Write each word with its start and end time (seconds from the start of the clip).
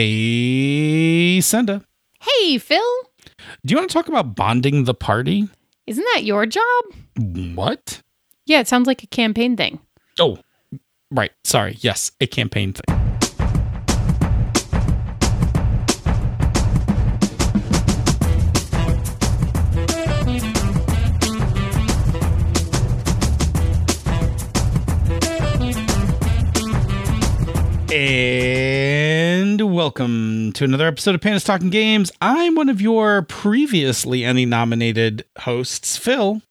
Hey, 0.00 1.40
Senda. 1.40 1.82
Hey, 2.20 2.58
Phil. 2.58 2.78
Do 3.66 3.72
you 3.72 3.76
want 3.76 3.90
to 3.90 3.92
talk 3.92 4.06
about 4.06 4.36
bonding 4.36 4.84
the 4.84 4.94
party? 4.94 5.48
Isn't 5.88 6.06
that 6.14 6.22
your 6.22 6.46
job? 6.46 6.84
What? 7.16 8.00
Yeah, 8.46 8.60
it 8.60 8.68
sounds 8.68 8.86
like 8.86 9.02
a 9.02 9.08
campaign 9.08 9.56
thing. 9.56 9.80
Oh, 10.20 10.38
right. 11.10 11.32
Sorry. 11.42 11.78
Yes, 11.80 12.12
a 12.20 12.28
campaign 12.28 12.74
thing. 12.74 12.84
And 27.90 28.37
welcome 29.88 30.52
to 30.52 30.64
another 30.64 30.86
episode 30.86 31.14
of 31.14 31.20
Pandas 31.22 31.46
Talking 31.46 31.70
Games. 31.70 32.12
I'm 32.20 32.54
one 32.54 32.68
of 32.68 32.78
your 32.78 33.22
previously 33.22 34.22
ENnie 34.22 34.44
nominated 34.44 35.24
hosts, 35.38 35.96
Phil. 35.96 36.42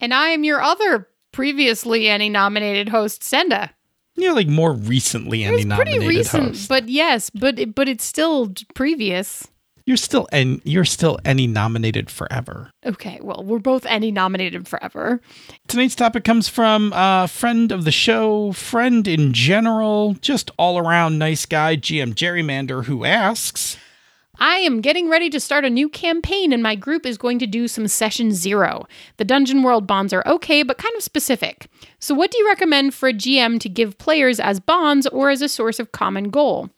And 0.00 0.14
I 0.14 0.28
am 0.28 0.44
your 0.44 0.62
other 0.62 1.06
previously 1.30 2.08
ENnie 2.08 2.30
nominated 2.30 2.88
host, 2.88 3.22
Senda. 3.22 3.72
Yeah, 4.16 4.32
like 4.32 4.46
more 4.46 4.72
recently 4.72 5.44
ENnie 5.44 5.56
It's 5.56 5.64
nominated 5.66 6.00
pretty 6.04 6.16
recent, 6.16 6.44
host. 6.48 6.70
but 6.70 6.88
yes, 6.88 7.28
but 7.28 7.74
but 7.74 7.86
it's 7.86 8.02
still 8.02 8.54
previous. 8.74 9.46
You're 9.86 9.98
still 9.98 10.26
and 10.32 10.62
you're 10.64 10.86
still 10.86 11.18
ENnie 11.26 11.46
nominated 11.46 12.10
forever. 12.10 12.70
Okay, 12.86 13.18
well, 13.22 13.44
we're 13.44 13.58
both 13.58 13.84
ENnie 13.84 14.12
nominated 14.12 14.66
forever. 14.66 15.20
Tonight's 15.68 15.94
topic 15.94 16.24
comes 16.24 16.48
from 16.48 16.92
a 16.94 17.28
friend 17.28 17.70
of 17.70 17.84
the 17.84 17.92
show, 17.92 18.52
friend 18.52 19.06
in 19.06 19.34
general, 19.34 20.14
just 20.14 20.50
all 20.56 20.78
around 20.78 21.18
nice 21.18 21.44
guy, 21.44 21.76
GM 21.76 22.14
Gerrymander, 22.14 22.84
who 22.84 23.04
asks, 23.04 23.76
I 24.38 24.56
am 24.56 24.80
getting 24.80 25.08
ready 25.08 25.30
to 25.30 25.38
start 25.38 25.64
a 25.64 25.70
new 25.70 25.88
campaign, 25.88 26.52
and 26.52 26.62
my 26.62 26.74
group 26.74 27.06
is 27.06 27.18
going 27.18 27.38
to 27.38 27.46
do 27.46 27.68
some 27.68 27.86
session 27.86 28.32
zero. 28.32 28.86
The 29.16 29.24
Dungeon 29.24 29.62
World 29.62 29.86
bonds 29.86 30.12
are 30.12 30.26
okay, 30.26 30.62
but 30.62 30.78
kind 30.78 30.94
of 30.96 31.02
specific. 31.02 31.68
So, 32.00 32.14
what 32.14 32.30
do 32.32 32.38
you 32.38 32.48
recommend 32.48 32.94
for 32.94 33.08
a 33.08 33.12
GM 33.12 33.60
to 33.60 33.68
give 33.68 33.98
players 33.98 34.40
as 34.40 34.58
bonds 34.58 35.06
or 35.06 35.30
as 35.30 35.40
a 35.40 35.48
source 35.48 35.78
of 35.78 35.92
common 35.92 36.30
goal? 36.30 36.70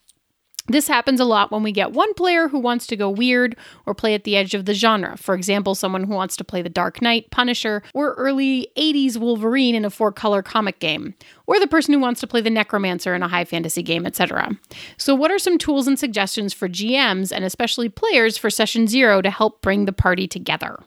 This 0.69 0.89
happens 0.89 1.21
a 1.21 1.25
lot 1.25 1.53
when 1.53 1.63
we 1.63 1.73
get 1.73 1.93
one 1.93 2.13
player 2.15 2.49
who 2.49 2.59
wants 2.59 2.87
to 2.89 2.97
go 2.97 3.09
weird 3.09 3.57
or 3.87 3.95
play 3.95 4.15
at 4.15 4.25
the 4.25 4.37
edge 4.37 4.55
of 4.55 4.65
the 4.65 4.75
genre. 4.75 5.17
For 5.17 5.35
example, 5.35 5.75
someone 5.75 6.05
who 6.05 6.15
wants 6.15 6.37
to 6.39 6.45
play 6.45 6.63
the 6.63 6.69
Dark 6.69 7.01
Knight, 7.01 7.31
Punisher, 7.31 7.83
or 7.95 8.15
early 8.15 8.69
80s 8.77 9.17
Wolverine 9.17 9.75
in 9.75 9.85
a 9.85 9.91
four 9.91 10.11
color 10.13 10.43
comic 10.43 10.79
game, 10.81 11.15
or 11.47 11.61
the 11.61 11.67
person 11.67 11.95
who 11.95 12.01
wants 12.01 12.21
to 12.21 12.27
play 12.27 12.41
the 12.41 12.51
Necromancer 12.51 13.15
in 13.15 13.23
a 13.23 13.29
high 13.29 13.45
fantasy 13.45 13.83
game, 13.83 14.07
etc. 14.07 14.59
So, 14.97 15.15
what 15.15 15.31
are 15.31 15.39
some 15.39 15.59
tools 15.59 15.87
and 15.87 15.99
suggestions 15.99 16.53
for 16.53 16.69
GMs 16.69 17.33
and 17.33 17.45
especially 17.45 17.89
players 17.89 18.37
for 18.37 18.51
session 18.51 18.89
zero 18.89 19.23
to 19.23 19.31
help 19.31 19.63
bring 19.63 19.85
the 19.85 19.93
party 19.93 20.27
together? 20.27 20.79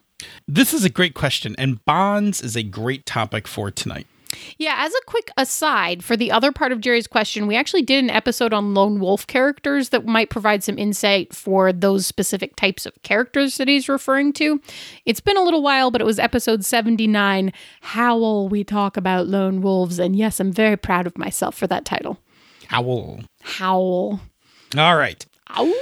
This 0.47 0.73
is 0.73 0.83
a 0.83 0.89
great 0.89 1.13
question, 1.13 1.55
and 1.57 1.83
bonds 1.85 2.41
is 2.41 2.57
a 2.57 2.63
great 2.63 3.05
topic 3.05 3.47
for 3.47 3.71
tonight. 3.71 4.07
Yeah, 4.57 4.75
as 4.77 4.93
a 4.93 5.05
quick 5.07 5.31
aside, 5.37 6.03
for 6.03 6.15
the 6.15 6.31
other 6.31 6.51
part 6.51 6.71
of 6.71 6.81
Jerry's 6.81 7.07
question, 7.07 7.47
we 7.47 7.55
actually 7.55 7.81
did 7.81 8.03
an 8.03 8.09
episode 8.09 8.53
on 8.53 8.73
lone 8.73 8.99
wolf 8.99 9.25
characters 9.25 9.89
that 9.89 10.05
might 10.05 10.29
provide 10.29 10.63
some 10.63 10.77
insight 10.77 11.33
for 11.33 11.73
those 11.73 12.05
specific 12.05 12.55
types 12.55 12.85
of 12.85 13.01
characters 13.03 13.57
that 13.57 13.67
he's 13.67 13.89
referring 13.89 14.33
to. 14.33 14.61
It's 15.05 15.19
been 15.19 15.37
a 15.37 15.43
little 15.43 15.63
while, 15.63 15.91
but 15.91 16.01
it 16.01 16.05
was 16.05 16.19
episode 16.19 16.63
79 16.63 17.51
Howl 17.81 18.49
We 18.49 18.63
Talk 18.63 18.97
About 18.97 19.27
Lone 19.27 19.61
Wolves. 19.61 19.99
And 19.99 20.15
yes, 20.15 20.39
I'm 20.39 20.51
very 20.51 20.77
proud 20.77 21.07
of 21.07 21.17
myself 21.17 21.55
for 21.55 21.67
that 21.67 21.85
title. 21.85 22.19
Owl. 22.71 23.21
Howl. 23.41 24.21
All 24.77 24.95
right. 24.95 25.25
Ow. 25.57 25.73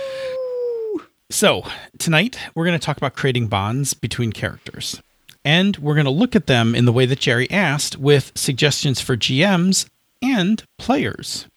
So, 1.29 1.63
tonight 1.97 2.39
we're 2.55 2.65
going 2.65 2.79
to 2.79 2.85
talk 2.85 2.95
about 2.95 3.15
creating 3.15 3.47
bonds 3.47 3.93
between 3.93 4.31
characters. 4.31 5.01
And 5.47 5.77
we're 5.77 5.93
going 5.93 6.03
to 6.03 6.11
look 6.11 6.35
at 6.35 6.47
them 6.47 6.75
in 6.75 6.83
the 6.83 6.91
way 6.91 7.05
that 7.05 7.21
Jerry 7.21 7.49
asked 7.49 7.97
with 7.97 8.33
suggestions 8.35 8.99
for 8.99 9.15
GMs 9.15 9.87
and 10.21 10.61
players. 10.77 11.47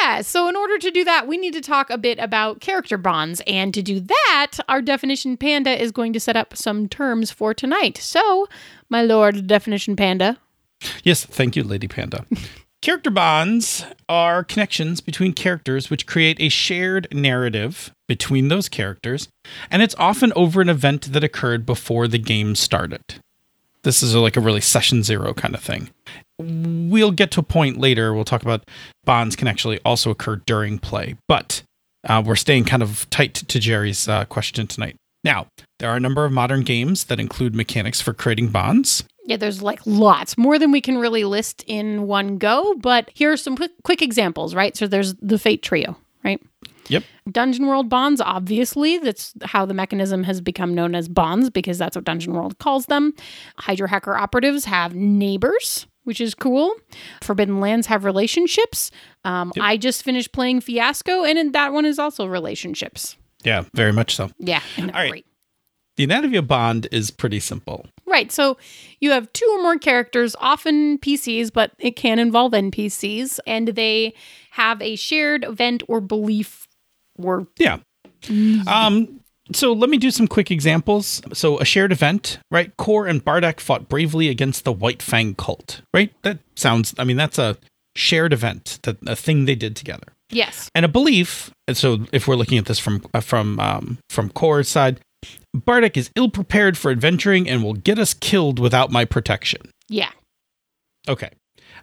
Yeah, 0.00 0.20
so 0.20 0.48
in 0.48 0.54
order 0.54 0.78
to 0.78 0.92
do 0.92 1.02
that, 1.02 1.26
we 1.26 1.36
need 1.36 1.52
to 1.54 1.60
talk 1.60 1.90
a 1.90 1.98
bit 1.98 2.20
about 2.20 2.60
character 2.60 2.96
bonds. 2.96 3.42
And 3.44 3.74
to 3.74 3.82
do 3.82 3.98
that, 3.98 4.52
our 4.68 4.80
definition 4.80 5.36
panda 5.36 5.76
is 5.76 5.90
going 5.90 6.12
to 6.12 6.20
set 6.20 6.36
up 6.36 6.56
some 6.56 6.88
terms 6.88 7.32
for 7.32 7.52
tonight. 7.52 7.98
So, 7.98 8.46
my 8.88 9.02
lord 9.02 9.48
definition 9.48 9.96
panda, 9.96 10.38
Yes, 11.02 11.24
thank 11.24 11.56
you, 11.56 11.64
Lady 11.64 11.88
Panda. 11.88 12.24
Character 12.80 13.10
bonds 13.10 13.84
are 14.08 14.44
connections 14.44 15.00
between 15.00 15.32
characters 15.32 15.90
which 15.90 16.06
create 16.06 16.40
a 16.40 16.48
shared 16.48 17.08
narrative 17.12 17.92
between 18.06 18.48
those 18.48 18.68
characters, 18.68 19.28
and 19.68 19.82
it's 19.82 19.94
often 19.98 20.32
over 20.34 20.60
an 20.60 20.68
event 20.68 21.12
that 21.12 21.24
occurred 21.24 21.64
before 21.64 22.08
the 22.08 22.18
game 22.18 22.56
started. 22.56 23.20
This 23.84 24.02
is 24.02 24.14
like 24.14 24.36
a 24.36 24.40
really 24.40 24.60
session 24.60 25.02
zero 25.02 25.34
kind 25.34 25.54
of 25.54 25.62
thing. 25.62 25.90
We'll 26.38 27.10
get 27.10 27.30
to 27.32 27.40
a 27.40 27.44
point 27.44 27.78
later, 27.78 28.14
we'll 28.14 28.24
talk 28.24 28.42
about 28.42 28.68
bonds 29.04 29.36
can 29.36 29.48
actually 29.48 29.80
also 29.84 30.10
occur 30.10 30.36
during 30.46 30.78
play, 30.78 31.16
but 31.28 31.62
uh, 32.08 32.22
we're 32.24 32.36
staying 32.36 32.64
kind 32.64 32.82
of 32.82 33.08
tight 33.10 33.34
to 33.34 33.58
Jerry's 33.60 34.08
uh, 34.08 34.24
question 34.24 34.66
tonight. 34.66 34.96
Now, 35.24 35.46
there 35.78 35.90
are 35.90 35.96
a 35.96 36.00
number 36.00 36.24
of 36.24 36.32
modern 36.32 36.62
games 36.62 37.04
that 37.04 37.20
include 37.20 37.54
mechanics 37.54 38.00
for 38.00 38.12
creating 38.12 38.48
bonds. 38.48 39.04
Yeah, 39.24 39.36
there's 39.36 39.62
like 39.62 39.80
lots, 39.86 40.36
more 40.36 40.58
than 40.58 40.72
we 40.72 40.80
can 40.80 40.98
really 40.98 41.22
list 41.22 41.62
in 41.68 42.08
one 42.08 42.38
go. 42.38 42.74
But 42.74 43.10
here 43.14 43.30
are 43.32 43.36
some 43.36 43.56
quick, 43.56 43.70
quick 43.84 44.02
examples, 44.02 44.52
right? 44.52 44.76
So 44.76 44.88
there's 44.88 45.14
the 45.14 45.38
Fate 45.38 45.62
Trio, 45.62 45.96
right? 46.24 46.40
Yep. 46.88 47.04
Dungeon 47.30 47.66
World 47.66 47.88
bonds, 47.88 48.20
obviously. 48.20 48.98
That's 48.98 49.32
how 49.44 49.64
the 49.66 49.74
mechanism 49.74 50.24
has 50.24 50.40
become 50.40 50.74
known 50.74 50.94
as 50.94 51.08
bonds 51.08 51.50
because 51.50 51.78
that's 51.78 51.96
what 51.96 52.04
Dungeon 52.04 52.32
World 52.32 52.58
calls 52.58 52.86
them. 52.86 53.14
Hydra 53.58 53.88
Hacker 53.88 54.16
operatives 54.16 54.64
have 54.64 54.94
neighbors, 54.94 55.86
which 56.04 56.20
is 56.20 56.34
cool. 56.34 56.74
Forbidden 57.22 57.60
Lands 57.60 57.86
have 57.86 58.04
relationships. 58.04 58.90
Um, 59.24 59.52
I 59.60 59.76
just 59.76 60.02
finished 60.02 60.32
playing 60.32 60.60
Fiasco, 60.60 61.24
and 61.24 61.52
that 61.54 61.72
one 61.72 61.84
is 61.84 61.98
also 61.98 62.26
relationships. 62.26 63.16
Yeah, 63.44 63.64
very 63.74 63.92
much 63.92 64.14
so. 64.16 64.30
Yeah, 64.38 64.60
All 64.78 64.86
right. 64.86 65.10
great. 65.10 65.26
The 65.96 66.04
anatomy 66.04 66.38
of 66.38 66.48
bond 66.48 66.88
is 66.90 67.10
pretty 67.10 67.38
simple. 67.38 67.86
Right. 68.06 68.32
So 68.32 68.56
you 69.00 69.10
have 69.10 69.30
two 69.34 69.46
or 69.52 69.62
more 69.62 69.78
characters, 69.78 70.34
often 70.40 70.98
PCs, 70.98 71.52
but 71.52 71.72
it 71.78 71.96
can 71.96 72.18
involve 72.18 72.52
NPCs, 72.52 73.38
and 73.46 73.68
they 73.68 74.14
have 74.52 74.80
a 74.80 74.96
shared 74.96 75.44
event 75.44 75.82
or 75.88 76.00
belief 76.00 76.66
or 77.24 77.46
Yeah. 77.58 77.78
Um, 78.66 79.20
so 79.52 79.72
let 79.72 79.90
me 79.90 79.98
do 79.98 80.10
some 80.10 80.28
quick 80.28 80.50
examples. 80.50 81.20
So 81.32 81.58
a 81.58 81.64
shared 81.64 81.92
event, 81.92 82.38
right? 82.50 82.74
Kor 82.76 83.06
and 83.06 83.24
Bardak 83.24 83.60
fought 83.60 83.88
bravely 83.88 84.28
against 84.28 84.64
the 84.64 84.72
White 84.72 85.02
Fang 85.02 85.34
cult, 85.34 85.82
right? 85.92 86.12
That 86.22 86.38
sounds. 86.54 86.94
I 86.98 87.04
mean, 87.04 87.16
that's 87.16 87.38
a 87.38 87.56
shared 87.96 88.32
event, 88.32 88.78
that 88.84 88.96
a 89.06 89.16
thing 89.16 89.44
they 89.44 89.54
did 89.54 89.76
together, 89.76 90.14
yes. 90.30 90.70
and 90.74 90.84
a 90.84 90.88
belief. 90.88 91.50
And 91.68 91.76
so 91.76 92.06
if 92.12 92.26
we're 92.26 92.36
looking 92.36 92.58
at 92.58 92.66
this 92.66 92.78
from 92.78 93.04
uh, 93.12 93.20
from 93.20 93.58
um, 93.60 93.98
from 94.08 94.30
Kor's 94.30 94.68
side, 94.68 95.00
Bardak 95.54 95.96
is 95.96 96.10
ill 96.16 96.30
prepared 96.30 96.78
for 96.78 96.90
adventuring 96.90 97.48
and 97.48 97.62
will 97.62 97.74
get 97.74 97.98
us 97.98 98.14
killed 98.14 98.58
without 98.58 98.90
my 98.90 99.04
protection. 99.04 99.60
Yeah. 99.88 100.10
Okay. 101.08 101.30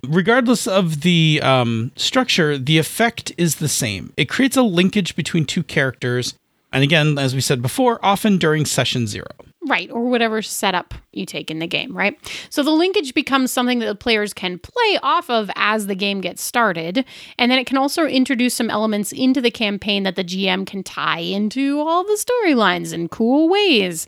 Regardless 0.03 0.67
of 0.67 1.01
the 1.01 1.39
um, 1.43 1.91
structure, 1.95 2.57
the 2.57 2.77
effect 2.77 3.31
is 3.37 3.55
the 3.55 3.67
same. 3.67 4.13
It 4.17 4.29
creates 4.29 4.57
a 4.57 4.63
linkage 4.63 5.15
between 5.15 5.45
two 5.45 5.63
characters. 5.63 6.35
And 6.71 6.83
again, 6.83 7.17
as 7.17 7.33
we 7.33 7.41
said 7.41 7.61
before, 7.61 7.99
often 8.03 8.37
during 8.37 8.65
session 8.65 9.07
zero. 9.07 9.27
Right. 9.67 9.91
Or 9.91 10.09
whatever 10.09 10.41
setup 10.41 10.93
you 11.11 11.25
take 11.25 11.51
in 11.51 11.59
the 11.59 11.67
game, 11.67 11.95
right? 11.95 12.17
So 12.49 12.63
the 12.63 12.71
linkage 12.71 13.13
becomes 13.13 13.51
something 13.51 13.79
that 13.79 13.87
the 13.87 13.95
players 13.95 14.33
can 14.33 14.57
play 14.57 14.99
off 15.03 15.29
of 15.29 15.51
as 15.55 15.87
the 15.87 15.95
game 15.95 16.21
gets 16.21 16.41
started. 16.41 17.03
And 17.37 17.51
then 17.51 17.59
it 17.59 17.67
can 17.67 17.77
also 17.77 18.05
introduce 18.05 18.53
some 18.53 18.69
elements 18.69 19.11
into 19.11 19.41
the 19.41 19.51
campaign 19.51 20.03
that 20.03 20.15
the 20.15 20.23
GM 20.23 20.65
can 20.65 20.81
tie 20.81 21.19
into 21.19 21.81
all 21.81 22.05
the 22.05 22.17
storylines 22.17 22.93
in 22.93 23.09
cool 23.09 23.49
ways. 23.49 24.07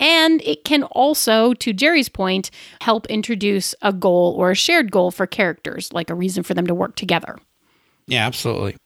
And 0.00 0.42
it 0.42 0.64
can 0.64 0.82
also, 0.84 1.52
to 1.54 1.72
Jerry's 1.72 2.08
point, 2.08 2.50
help 2.80 3.06
introduce 3.06 3.74
a 3.82 3.92
goal 3.92 4.34
or 4.36 4.50
a 4.50 4.56
shared 4.56 4.90
goal 4.90 5.10
for 5.10 5.26
characters, 5.26 5.92
like 5.92 6.10
a 6.10 6.14
reason 6.14 6.42
for 6.42 6.54
them 6.54 6.66
to 6.66 6.74
work 6.74 6.96
together. 6.96 7.38
Yeah, 8.06 8.26
absolutely. 8.26 8.76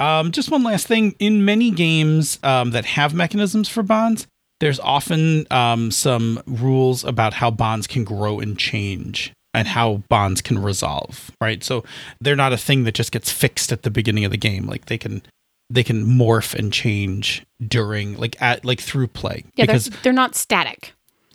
Um, 0.00 0.32
just 0.32 0.50
one 0.50 0.62
last 0.62 0.86
thing. 0.86 1.14
In 1.18 1.44
many 1.44 1.70
games 1.70 2.38
um, 2.42 2.70
that 2.70 2.84
have 2.84 3.12
mechanisms 3.12 3.68
for 3.68 3.82
bonds, 3.82 4.26
there's 4.60 4.80
often 4.80 5.46
um, 5.50 5.90
some 5.90 6.42
rules 6.46 7.04
about 7.04 7.34
how 7.34 7.50
bonds 7.50 7.86
can 7.86 8.04
grow 8.04 8.40
and 8.40 8.58
change 8.58 9.32
and 9.52 9.68
how 9.68 10.02
bonds 10.08 10.40
can 10.40 10.62
resolve, 10.62 11.30
right? 11.40 11.64
So 11.64 11.84
they're 12.20 12.36
not 12.36 12.52
a 12.52 12.58
thing 12.58 12.84
that 12.84 12.94
just 12.94 13.12
gets 13.12 13.30
fixed 13.30 13.72
at 13.72 13.82
the 13.82 13.90
beginning 13.90 14.24
of 14.24 14.30
the 14.30 14.36
game. 14.36 14.66
Like 14.66 14.86
they 14.86 14.98
can 14.98 15.22
they 15.70 15.82
can 15.82 16.04
morph 16.04 16.54
and 16.54 16.72
change 16.72 17.44
during 17.66 18.16
like 18.18 18.40
at 18.40 18.64
like 18.64 18.80
through 18.80 19.08
play. 19.08 19.44
Yeah, 19.56 19.66
because 19.66 19.86
they're, 19.86 19.98
they're 20.04 20.12
not 20.12 20.34
static. 20.34 20.92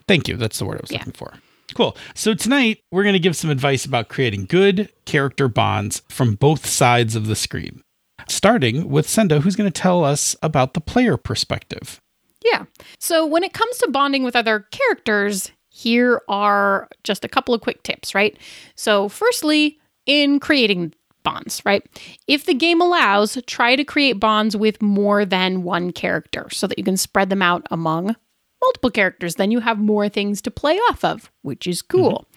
Thank 0.07 0.27
you. 0.27 0.37
That's 0.37 0.57
the 0.59 0.65
word 0.65 0.77
I 0.77 0.81
was 0.81 0.91
Yeah. 0.91 0.99
looking 0.99 1.13
for. 1.13 1.33
Cool. 1.73 1.95
So 2.15 2.33
tonight 2.33 2.79
we're 2.91 3.03
going 3.03 3.13
to 3.13 3.19
give 3.19 3.35
some 3.35 3.49
advice 3.49 3.85
about 3.85 4.09
creating 4.09 4.45
good 4.45 4.91
character 5.05 5.47
bonds 5.47 6.01
from 6.09 6.35
both 6.35 6.65
sides 6.65 7.15
of 7.15 7.27
the 7.27 7.35
screen. 7.35 7.81
starting 8.27 8.89
with 8.89 9.09
Senda, 9.09 9.39
who's 9.39 9.55
going 9.55 9.71
to 9.71 9.81
tell 9.81 10.03
us 10.05 10.35
about 10.43 10.73
the 10.75 10.81
player 10.81 11.17
perspective. 11.17 11.99
Yeah. 12.45 12.65
So 12.99 13.25
when 13.25 13.43
it 13.43 13.53
comes 13.53 13.77
to 13.79 13.89
bonding 13.89 14.23
with 14.23 14.35
other 14.35 14.67
characters, 14.71 15.51
here 15.69 16.21
are 16.27 16.87
just 17.03 17.25
a 17.25 17.29
couple 17.29 17.53
of 17.55 17.61
quick 17.61 17.81
tips, 17.83 18.13
right? 18.13 18.37
So, 18.75 19.09
firstly, 19.09 19.79
in 20.05 20.39
creating 20.39 20.93
bonds, 21.23 21.61
right? 21.65 21.83
If 22.27 22.45
the 22.45 22.53
game 22.53 22.81
allows, 22.81 23.37
try 23.47 23.75
to 23.75 23.83
create 23.83 24.19
bonds 24.19 24.55
with 24.55 24.81
more 24.81 25.25
than 25.25 25.63
one 25.63 25.91
character 25.91 26.47
so 26.51 26.67
that 26.67 26.77
you 26.77 26.83
can 26.83 26.97
spread 26.97 27.29
them 27.29 27.41
out 27.41 27.67
among 27.71 28.15
multiple 28.63 28.91
characters. 28.91 29.35
Then 29.35 29.51
you 29.51 29.59
have 29.59 29.79
more 29.79 30.07
things 30.07 30.41
to 30.43 30.51
play 30.51 30.77
off 30.89 31.03
of, 31.03 31.31
which 31.41 31.67
is 31.67 31.81
mm-hmm. 31.81 31.97
cool. 31.97 32.27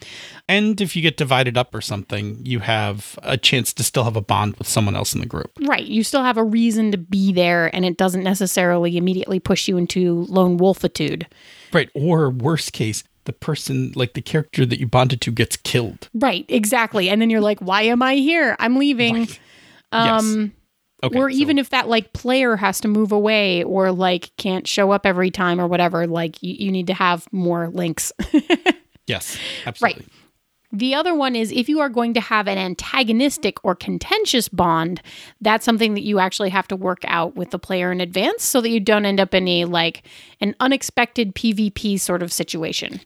And 0.49 0.81
if 0.81 0.97
you 0.97 1.03
get 1.03 1.17
divided 1.17 1.57
up 1.57 1.75
or 1.75 1.81
something, 1.81 2.39
you 2.45 2.61
have 2.61 3.19
a 3.23 3.37
chance 3.37 3.73
to 3.75 3.85
still 3.85 4.05
have 4.05 4.17
a 4.17 4.23
bond 4.23 4.57
with 4.57 4.67
someone 4.67 4.97
else 4.97 5.15
in 5.15 5.21
the 5.21 5.27
group. 5.27 5.53
Right. 5.61 5.85
You 5.85 6.03
still 6.03 6.23
have 6.23 6.37
a 6.37 6.45
reason 6.45 6.93
to 6.93 6.99
be 6.99 7.33
there, 7.33 7.75
and 7.75 7.85
it 7.85 7.97
doesn't 7.97 8.25
necessarily 8.25 8.97
immediately 8.97 9.39
push 9.39 9.69
you 9.69 9.77
into 9.77 10.23
lone 10.29 10.57
wolfitude. 10.57 11.27
Right. 11.73 11.91
Or 11.95 12.31
worst 12.31 12.73
case, 12.73 13.05
the 13.25 13.32
person, 13.32 13.93
like 13.94 14.15
the 14.15 14.21
character 14.23 14.65
that 14.67 14.79
you 14.79 14.87
bonded 14.87 15.21
to, 15.23 15.31
gets 15.31 15.56
killed. 15.56 16.09
Right. 16.15 16.44
Exactly. 16.49 17.09
And 17.09 17.21
then 17.21 17.31
you're 17.31 17.41
like, 17.41 17.61
why 17.61 17.82
am 17.82 18.03
I 18.03 18.17
here? 18.17 18.56
I'm 18.59 18.76
leaving. 18.76 19.15
Right. 19.15 19.41
Um, 19.93 20.53
Okay. 21.03 21.19
or 21.19 21.31
so- 21.31 21.37
even 21.37 21.59
if 21.59 21.69
that 21.71 21.87
like 21.88 22.15
player 22.15 22.56
has 22.56 22.81
to 22.81 22.88
move 22.88 23.12
away 23.12 23.62
or 23.62 23.93
like 23.93 24.31
can't 24.38 24.67
show 24.67 24.91
up 24.91 25.05
every 25.05 25.31
time 25.31 25.61
or 25.61 25.67
whatever, 25.67 26.06
like 26.06 26.43
you, 26.43 26.55
you 26.59 26.73
need 26.73 26.87
to 26.87 26.94
have 26.94 27.26
more 27.31 27.69
links. 27.69 28.11
yes, 29.06 29.37
absolutely. 29.67 30.06
The 30.73 30.94
other 30.94 31.15
one 31.15 31.37
is 31.37 31.53
if 31.53 31.69
you 31.69 31.81
are 31.81 31.88
going 31.91 32.15
to 32.15 32.21
have 32.21 32.49
an 32.49 32.59
antagonistic 32.59 33.62
or 33.65 33.75
contentious 33.76 34.49
bond, 34.49 35.00
that's 35.41 35.65
something 35.65 35.94
that 35.94 36.03
you 36.03 36.19
actually 36.19 36.49
have 36.50 36.67
to 36.69 36.76
work 36.76 37.00
out 37.05 37.37
with 37.37 37.50
the 37.50 37.59
player 37.59 37.93
in 37.93 38.00
advance 38.00 38.43
so 38.43 38.61
that 38.61 38.71
you 38.71 38.81
don't 38.81 39.05
end 39.05 39.21
up 39.21 39.35
in 39.35 39.47
a 39.47 39.67
like 39.67 40.05
an 40.41 40.56
unexpected 40.59 41.35
PvP 41.35 42.00
sort 42.00 42.23
of 42.23 42.32
situation. 42.32 43.00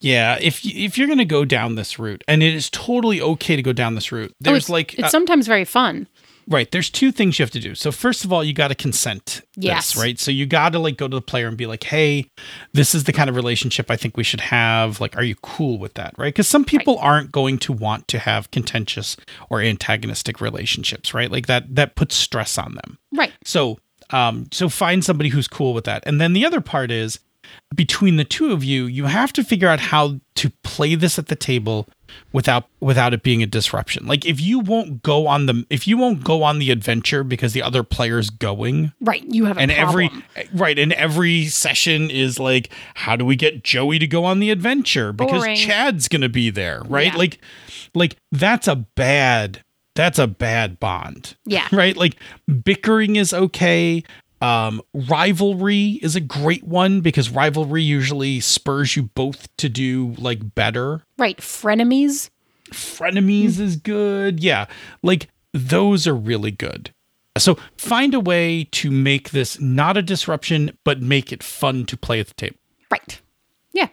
Yeah, 0.00 0.38
if 0.40 0.64
if 0.64 0.96
you're 0.96 1.06
going 1.06 1.18
to 1.18 1.24
go 1.24 1.44
down 1.44 1.74
this 1.74 1.98
route, 1.98 2.24
and 2.26 2.42
it 2.42 2.54
is 2.54 2.70
totally 2.70 3.20
okay 3.20 3.56
to 3.56 3.62
go 3.62 3.72
down 3.72 3.94
this 3.94 4.10
route, 4.12 4.30
Oh, 4.32 4.36
there's 4.40 4.64
it's, 4.64 4.70
like 4.70 4.94
it's 4.94 5.04
uh, 5.04 5.08
sometimes 5.08 5.46
very 5.46 5.64
fun. 5.66 6.06
right. 6.48 6.70
There's 6.70 6.88
two 6.88 7.12
things 7.12 7.38
you 7.38 7.42
have 7.42 7.50
to 7.52 7.60
do. 7.60 7.74
So 7.74 7.92
first 7.92 8.24
of 8.24 8.32
all, 8.32 8.42
you 8.42 8.52
got 8.54 8.68
to 8.68 8.74
consent. 8.74 9.42
Yes. 9.56 9.92
This, 9.92 10.02
right. 10.02 10.18
So 10.18 10.30
you 10.30 10.46
got 10.46 10.70
to 10.72 10.78
like 10.78 10.96
go 10.96 11.06
to 11.06 11.14
the 11.14 11.20
player 11.20 11.46
and 11.48 11.56
be 11.56 11.66
like, 11.66 11.84
hey, 11.84 12.30
this 12.72 12.94
is 12.94 13.04
the 13.04 13.12
kind 13.12 13.28
of 13.28 13.36
relationship 13.36 13.90
I 13.90 13.96
think 13.96 14.16
we 14.16 14.24
should 14.24 14.40
have. 14.40 15.00
Like, 15.02 15.16
are 15.16 15.22
you 15.22 15.36
cool 15.42 15.78
with 15.78 15.94
that? 15.94 16.14
Right? 16.16 16.32
Because 16.32 16.48
some 16.48 16.64
people 16.64 16.98
aren't 16.98 17.30
going 17.30 17.58
to 17.58 17.72
want 17.72 18.08
to 18.08 18.18
have 18.18 18.50
contentious 18.50 19.16
or 19.50 19.60
antagonistic 19.60 20.40
relationships. 20.40 21.12
Right? 21.12 21.30
Like 21.30 21.46
that 21.46 21.74
that 21.76 21.94
puts 21.94 22.14
stress 22.16 22.56
on 22.56 22.74
them. 22.74 22.98
Right. 23.12 23.32
So, 23.44 23.78
um, 24.10 24.48
so 24.50 24.68
find 24.70 25.04
somebody 25.04 25.28
who's 25.28 25.46
cool 25.46 25.74
with 25.74 25.84
that. 25.84 26.02
And 26.06 26.20
then 26.20 26.32
the 26.32 26.46
other 26.46 26.60
part 26.62 26.90
is 26.90 27.20
between 27.74 28.16
the 28.16 28.24
two 28.24 28.52
of 28.52 28.64
you, 28.64 28.84
you 28.86 29.04
have 29.06 29.32
to 29.34 29.44
figure 29.44 29.68
out 29.68 29.80
how 29.80 30.20
to 30.36 30.50
play 30.62 30.94
this 30.94 31.18
at 31.18 31.28
the 31.28 31.36
table 31.36 31.86
without 32.32 32.66
without 32.80 33.14
it 33.14 33.22
being 33.22 33.42
a 33.42 33.46
disruption. 33.46 34.06
Like 34.06 34.24
if 34.26 34.40
you 34.40 34.58
won't 34.58 35.02
go 35.02 35.26
on 35.28 35.46
the 35.46 35.64
if 35.70 35.86
you 35.86 35.96
won't 35.96 36.24
go 36.24 36.42
on 36.42 36.58
the 36.58 36.70
adventure 36.70 37.22
because 37.22 37.52
the 37.52 37.62
other 37.62 37.82
player's 37.84 38.30
going, 38.30 38.92
Right. 39.00 39.22
You 39.24 39.44
have 39.44 39.58
a 39.58 39.60
and 39.60 39.70
problem. 39.70 40.22
every 40.36 40.48
right 40.58 40.78
and 40.78 40.92
every 40.94 41.46
session 41.46 42.10
is 42.10 42.38
like 42.40 42.70
how 42.94 43.14
do 43.16 43.24
we 43.24 43.36
get 43.36 43.62
joey 43.62 43.98
to 44.00 44.06
go 44.06 44.24
on 44.24 44.40
the 44.40 44.50
adventure 44.50 45.12
because 45.12 45.42
Boring. 45.42 45.56
chad's 45.56 46.08
gonna 46.08 46.28
be 46.28 46.50
there 46.50 46.82
right 46.88 47.12
Yeah. 47.12 47.16
like 47.16 47.38
like 47.94 48.16
that's 48.32 48.66
a 48.66 48.76
bad 48.76 49.62
that's 49.94 50.18
a 50.18 50.26
bad 50.26 50.80
bond 50.80 51.36
Yeah. 51.44 51.68
right 51.72 51.96
like 51.96 52.16
bickering 52.64 53.16
is 53.16 53.32
okay 53.32 54.02
um 54.40 54.80
rivalry 54.94 55.98
is 56.02 56.16
a 56.16 56.20
great 56.20 56.64
one 56.64 57.00
because 57.00 57.30
rivalry 57.30 57.82
usually 57.82 58.40
spurs 58.40 58.96
you 58.96 59.02
both 59.02 59.54
to 59.56 59.68
do 59.68 60.14
like 60.18 60.54
better 60.54 61.02
right. 61.18 61.38
Frenemies. 61.38 62.30
frenemies 62.70 63.58
is 63.58 63.76
good. 63.76 64.40
Yeah. 64.42 64.66
Like 65.02 65.28
those 65.52 66.06
are 66.06 66.14
really 66.14 66.50
good. 66.50 66.92
So 67.38 67.56
find 67.76 68.14
a 68.14 68.20
way 68.20 68.64
to 68.72 68.90
make 68.90 69.30
this 69.30 69.60
not 69.60 69.96
a 69.96 70.02
disruption, 70.02 70.76
but 70.84 71.00
make 71.00 71.32
it 71.32 71.42
fun 71.42 71.86
to 71.86 71.96
play 71.96 72.20
at 72.20 72.28
the 72.28 72.34
table. 72.34 72.56
Right. 72.90 73.20
Yeah. 73.72 73.88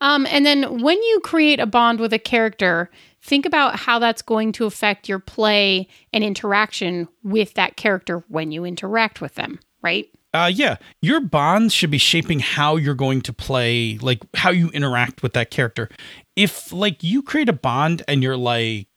Um, 0.00 0.26
and 0.26 0.44
then 0.44 0.80
when 0.82 1.00
you 1.00 1.20
create 1.20 1.60
a 1.60 1.66
bond 1.66 2.00
with 2.00 2.12
a 2.12 2.18
character, 2.18 2.90
think 3.20 3.46
about 3.46 3.78
how 3.78 3.98
that's 3.98 4.20
going 4.20 4.52
to 4.52 4.66
affect 4.66 5.08
your 5.08 5.20
play 5.20 5.86
and 6.12 6.24
interaction 6.24 7.08
with 7.22 7.54
that 7.54 7.76
character 7.76 8.24
when 8.28 8.50
you 8.50 8.64
interact 8.64 9.20
with 9.20 9.36
them, 9.36 9.60
right? 9.82 10.08
Uh, 10.34 10.50
yeah, 10.52 10.76
your 11.02 11.20
bonds 11.20 11.74
should 11.74 11.90
be 11.90 11.98
shaping 11.98 12.40
how 12.40 12.76
you're 12.76 12.94
going 12.94 13.20
to 13.20 13.32
play, 13.34 13.98
like 13.98 14.20
how 14.34 14.50
you 14.50 14.70
interact 14.70 15.22
with 15.22 15.34
that 15.34 15.50
character. 15.50 15.90
If 16.36 16.72
like 16.72 17.02
you 17.02 17.22
create 17.22 17.50
a 17.50 17.52
bond 17.52 18.02
and 18.08 18.22
you're 18.22 18.36
like, 18.38 18.88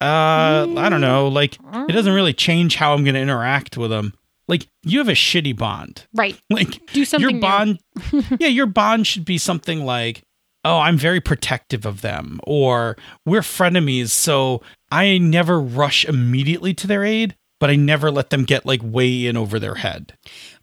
uh, 0.00 0.64
I 0.76 0.88
don't 0.88 1.02
know, 1.02 1.28
like 1.28 1.58
it 1.88 1.92
doesn't 1.92 2.12
really 2.12 2.32
change 2.32 2.76
how 2.76 2.94
I'm 2.94 3.04
going 3.04 3.14
to 3.14 3.20
interact 3.20 3.76
with 3.76 3.90
them. 3.90 4.14
Like 4.46 4.66
you 4.82 4.98
have 4.98 5.08
a 5.08 5.12
shitty 5.12 5.58
bond. 5.58 6.06
Right. 6.14 6.40
Like 6.50 6.80
Do 6.92 7.04
something 7.04 7.28
your 7.28 7.40
bond 7.40 7.80
yeah 8.40 8.48
your 8.48 8.66
bond 8.66 9.06
should 9.06 9.24
be 9.26 9.36
something 9.38 9.84
like 9.84 10.22
oh 10.64 10.78
i'm 10.78 10.96
very 10.96 11.20
protective 11.20 11.84
of 11.86 12.00
them 12.00 12.40
or 12.44 12.96
we're 13.24 13.40
frenemies 13.40 14.08
so 14.08 14.60
i 14.90 15.18
never 15.18 15.60
rush 15.60 16.04
immediately 16.04 16.74
to 16.74 16.86
their 16.86 17.04
aid 17.04 17.36
but 17.58 17.70
i 17.70 17.76
never 17.76 18.10
let 18.10 18.30
them 18.30 18.44
get 18.44 18.64
like 18.66 18.80
way 18.82 19.26
in 19.26 19.36
over 19.36 19.58
their 19.58 19.76
head 19.76 20.14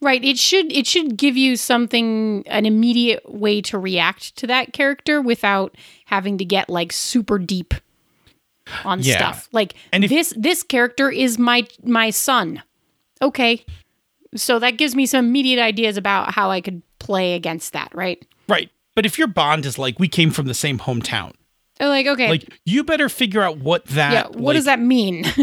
Right. 0.01 0.23
It 0.23 0.37
should 0.37 0.71
it 0.71 0.85
should 0.85 1.17
give 1.17 1.35
you 1.37 1.55
something 1.55 2.43
an 2.47 2.65
immediate 2.65 3.33
way 3.33 3.61
to 3.61 3.79
react 3.79 4.35
to 4.35 4.45
that 4.47 4.71
character 4.73 5.19
without 5.21 5.73
having 6.05 6.37
to 6.37 6.45
get 6.45 6.69
like 6.69 6.91
super 6.91 7.39
deep 7.39 7.73
on 8.83 8.99
Yeah. 9.01 9.15
stuff. 9.17 9.49
Like 9.51 9.73
And 9.91 10.03
if- 10.03 10.09
this 10.11 10.33
this 10.37 10.61
character 10.61 11.09
is 11.09 11.39
my 11.39 11.65
my 11.83 12.09
son. 12.11 12.61
Okay. 13.21 13.65
So 14.35 14.59
that 14.59 14.71
gives 14.77 14.95
me 14.95 15.05
some 15.07 15.25
immediate 15.25 15.61
ideas 15.61 15.97
about 15.97 16.33
how 16.35 16.51
I 16.51 16.61
could 16.61 16.83
play 16.99 17.33
against 17.33 17.73
that, 17.73 17.89
right? 17.95 18.23
right 18.47 18.69
but 18.93 19.05
if 19.05 19.17
your 19.17 19.27
bond 19.27 19.65
is 19.65 19.79
like 19.79 19.97
we 19.97 20.07
came 20.09 20.29
from 20.29 20.45
the 20.45 20.53
same 20.53 20.77
hometown 20.77 21.31
They're 21.79 21.87
like, 21.89 22.05
okay, 22.05 22.29
like 22.29 22.53
you 22.65 22.83
better 22.83 23.09
figure 23.09 23.41
out 23.41 23.57
what 23.57 23.85
that 23.85 24.11
yeah, 24.13 24.23
what 24.27 24.39
like, 24.41 24.55
does 24.57 24.65
that 24.65 24.79
mean? 24.81 25.23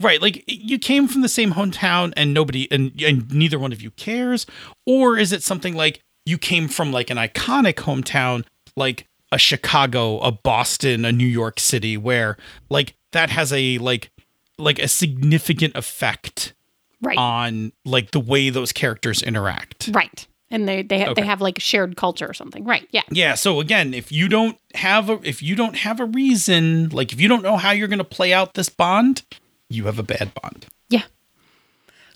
Right, 0.00 0.20
like 0.22 0.42
you 0.46 0.78
came 0.78 1.06
from 1.08 1.20
the 1.22 1.28
same 1.28 1.52
hometown 1.52 2.12
and 2.16 2.32
nobody 2.32 2.66
and 2.70 2.92
and 3.02 3.30
neither 3.32 3.58
one 3.58 3.72
of 3.72 3.82
you 3.82 3.90
cares 3.92 4.46
or 4.86 5.18
is 5.18 5.32
it 5.32 5.42
something 5.42 5.74
like 5.74 6.00
you 6.24 6.38
came 6.38 6.68
from 6.68 6.90
like 6.90 7.10
an 7.10 7.16
iconic 7.18 7.74
hometown 7.74 8.44
like 8.76 9.06
a 9.32 9.38
Chicago, 9.38 10.18
a 10.20 10.32
Boston, 10.32 11.04
a 11.04 11.12
New 11.12 11.26
York 11.26 11.60
City 11.60 11.96
where 11.96 12.36
like 12.70 12.94
that 13.12 13.30
has 13.30 13.52
a 13.52 13.78
like 13.78 14.10
like 14.58 14.78
a 14.78 14.88
significant 14.88 15.76
effect 15.76 16.52
right. 17.02 17.16
on 17.16 17.72
like 17.84 18.10
the 18.10 18.20
way 18.20 18.50
those 18.50 18.72
characters 18.72 19.22
interact. 19.22 19.90
right. 19.92 20.26
And 20.52 20.68
they 20.68 20.82
they, 20.82 20.98
ha- 21.00 21.10
Okay. 21.10 21.20
they 21.22 21.26
have 21.26 21.40
like 21.40 21.60
shared 21.60 21.96
culture 21.96 22.26
or 22.28 22.34
something. 22.34 22.64
Right. 22.64 22.88
Yeah. 22.90 23.02
Yeah, 23.10 23.34
so 23.36 23.60
again, 23.60 23.94
if 23.94 24.10
you 24.10 24.28
don't 24.28 24.58
have 24.74 25.08
a 25.08 25.20
if 25.22 25.42
you 25.42 25.54
don't 25.54 25.76
have 25.76 26.00
a 26.00 26.06
reason, 26.06 26.88
like 26.88 27.12
if 27.12 27.20
you 27.20 27.28
don't 27.28 27.42
know 27.42 27.56
how 27.56 27.70
you're 27.70 27.86
going 27.88 27.98
to 27.98 28.04
play 28.04 28.32
out 28.32 28.54
this 28.54 28.68
bond, 28.68 29.22
you 29.70 29.84
have 29.86 29.98
a 29.98 30.02
bad 30.02 30.32
bond. 30.34 30.66
Yeah. 30.90 31.04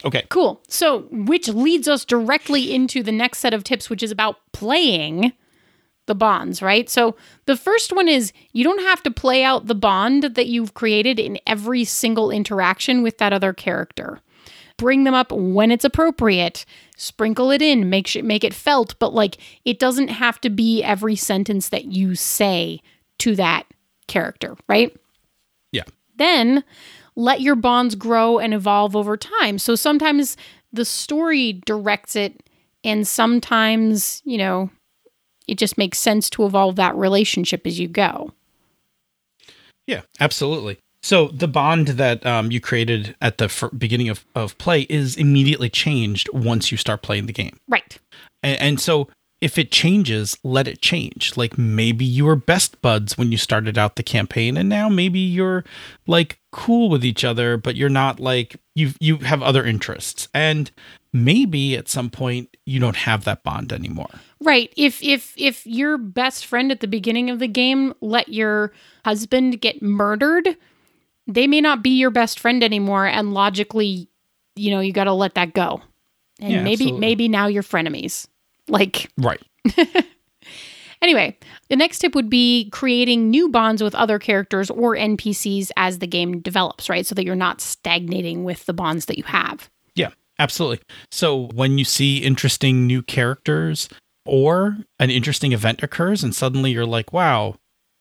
Okay. 0.04 0.26
Cool. 0.28 0.61
So, 0.68 1.06
which 1.11 1.49
leads 1.49 1.88
us 1.88 2.04
directly 2.04 2.75
into 2.75 3.02
the 3.02 3.12
next 3.12 3.38
set 3.38 3.54
of 3.54 3.64
tips, 3.64 3.88
which 3.88 4.02
is 4.02 4.11
about 4.11 4.37
playing 4.52 5.32
the 6.06 6.14
bonds, 6.14 6.61
right? 6.61 6.90
So, 6.90 7.16
the 7.46 7.56
first 7.56 7.90
one 7.94 8.08
is 8.08 8.32
you 8.52 8.64
don't 8.64 8.82
have 8.82 9.02
to 9.04 9.11
play 9.11 9.42
out 9.42 9.66
the 9.66 9.75
bond 9.75 10.25
that 10.34 10.46
you've 10.49 10.75
created 10.75 11.18
in 11.18 11.38
every 11.46 11.84
single 11.84 12.30
interaction 12.30 13.02
with 13.02 13.16
that 13.18 13.32
other 13.32 13.54
character. 13.54 14.20
Bring 14.76 15.04
them 15.04 15.14
up 15.14 15.30
when 15.32 15.70
it's 15.70 15.84
appropriate. 15.84 16.66
Sprinkle 16.96 17.50
it 17.52 17.62
in, 17.62 17.88
make 17.88 18.08
sure, 18.08 18.23
make 18.23 18.44
it 18.44 18.52
felt, 18.52 18.99
but 18.99 19.14
like 19.14 19.38
it 19.64 19.78
doesn't 19.78 20.08
have 20.08 20.40
to 20.42 20.50
be 20.50 20.82
every 20.82 21.16
sentence 21.16 21.68
that 21.70 21.87
you 21.87 22.14
say 22.16 22.80
to 23.20 23.37
that 23.37 23.66
character, 24.08 24.56
right? 24.68 24.94
Yeah. 25.73 25.84
then 26.16 26.62
let 27.16 27.40
your 27.40 27.54
bonds 27.54 27.94
grow 27.94 28.38
and 28.38 28.52
evolve 28.52 28.97
over 28.97 29.16
time. 29.16 29.59
So 29.59 29.75
sometimes 29.75 30.37
the 30.73 30.85
story 30.85 31.62
directs 31.64 32.16
it, 32.16 32.42
and 32.83 33.06
sometimes, 33.06 34.21
you 34.25 34.38
know, 34.38 34.71
it 35.47 35.59
just 35.59 35.78
makes 35.78 35.99
sense 35.99 36.28
to 36.30 36.44
evolve 36.44 36.76
that 36.76 36.97
relationship 36.97 37.66
as 37.66 37.78
you 37.78 37.88
go. 37.88 38.33
Yeah, 39.87 40.02
absolutely. 40.21 40.78
So 41.02 41.28
the 41.28 41.49
bond 41.49 41.88
that 41.88 42.25
um, 42.25 42.50
you 42.50 42.61
created 42.61 43.14
at 43.21 43.37
the 43.37 43.50
fir- 43.50 43.68
beginning 43.68 44.09
of, 44.09 44.25
of 44.35 44.56
play 44.56 44.83
is 44.88 45.16
immediately 45.16 45.68
changed 45.68 46.30
once 46.33 46.73
you 46.73 46.78
start 46.78 47.02
playing 47.02 47.26
the 47.26 47.33
game. 47.33 47.59
Right. 47.68 47.99
And, 48.42 48.61
and 48.61 48.80
so 48.80 49.09
if 49.44 49.58
it 49.58 49.70
changes, 49.70 50.38
let 50.42 50.66
it 50.66 50.80
change. 50.80 51.36
Like 51.36 51.58
maybe 51.58 52.02
you 52.02 52.24
were 52.24 52.34
best 52.34 52.80
buds 52.80 53.18
when 53.18 53.30
you 53.30 53.36
started 53.36 53.76
out 53.76 53.96
the 53.96 54.02
campaign 54.02 54.56
and 54.56 54.70
now 54.70 54.88
maybe 54.88 55.18
you're 55.18 55.64
like 56.06 56.38
cool 56.50 56.88
with 56.88 57.04
each 57.04 57.24
other, 57.24 57.58
but 57.58 57.76
you're 57.76 57.90
not 57.90 58.18
like 58.18 58.56
you 58.74 58.92
you 59.00 59.18
have 59.18 59.42
other 59.42 59.62
interests. 59.62 60.28
And 60.32 60.70
maybe 61.12 61.76
at 61.76 61.90
some 61.90 62.08
point 62.08 62.56
you 62.64 62.80
don't 62.80 62.96
have 62.96 63.24
that 63.24 63.42
bond 63.42 63.70
anymore. 63.70 64.08
Right. 64.40 64.72
If 64.78 65.02
if 65.02 65.34
if 65.36 65.66
your 65.66 65.98
best 65.98 66.46
friend 66.46 66.72
at 66.72 66.80
the 66.80 66.88
beginning 66.88 67.28
of 67.28 67.38
the 67.38 67.46
game 67.46 67.92
let 68.00 68.30
your 68.30 68.72
husband 69.04 69.60
get 69.60 69.82
murdered, 69.82 70.56
they 71.26 71.46
may 71.46 71.60
not 71.60 71.82
be 71.82 71.90
your 71.90 72.10
best 72.10 72.40
friend 72.40 72.64
anymore 72.64 73.04
and 73.06 73.34
logically, 73.34 74.08
you 74.56 74.70
know, 74.70 74.80
you 74.80 74.94
got 74.94 75.04
to 75.04 75.12
let 75.12 75.34
that 75.34 75.52
go. 75.52 75.82
And 76.40 76.50
Yeah, 76.50 76.62
maybe 76.62 76.84
absolutely. 76.84 77.00
maybe 77.00 77.28
now 77.28 77.46
you're 77.46 77.62
frenemies. 77.62 78.26
Like 78.68 79.11
Right. 79.18 79.42
Anyway, 81.04 81.37
the 81.68 81.76
next 81.76 81.99
tip 81.99 82.14
would 82.14 82.30
be 82.30 82.71
creating 82.71 83.28
new 83.28 83.50
bonds 83.50 83.83
with 83.83 83.94
other 83.94 84.18
characters 84.18 84.71
or 84.71 84.97
NPCs 84.97 85.71
as 85.76 85.99
the 85.99 86.06
game 86.06 86.40
develops, 86.40 86.88
right? 86.88 87.04
So 87.04 87.14
that 87.14 87.26
you're 87.26 87.37
not 87.37 87.61
stagnating 87.61 88.42
with 88.42 88.64
the 88.64 88.73
bonds 88.73 89.04
that 89.04 89.18
you 89.18 89.25
have. 89.25 89.68
Yeah, 89.94 90.12
absolutely. 90.38 90.80
So 91.11 91.49
when 91.52 91.76
you 91.76 91.85
see 91.85 92.25
interesting 92.25 92.87
new 92.87 93.02
characters 93.02 93.90
or 94.25 94.78
an 94.99 95.11
interesting 95.11 95.52
event 95.52 95.83
occurs 95.83 96.25
and 96.25 96.35
suddenly 96.35 96.71
you're 96.71 96.87
like, 96.87 97.12
wow, 97.12 97.56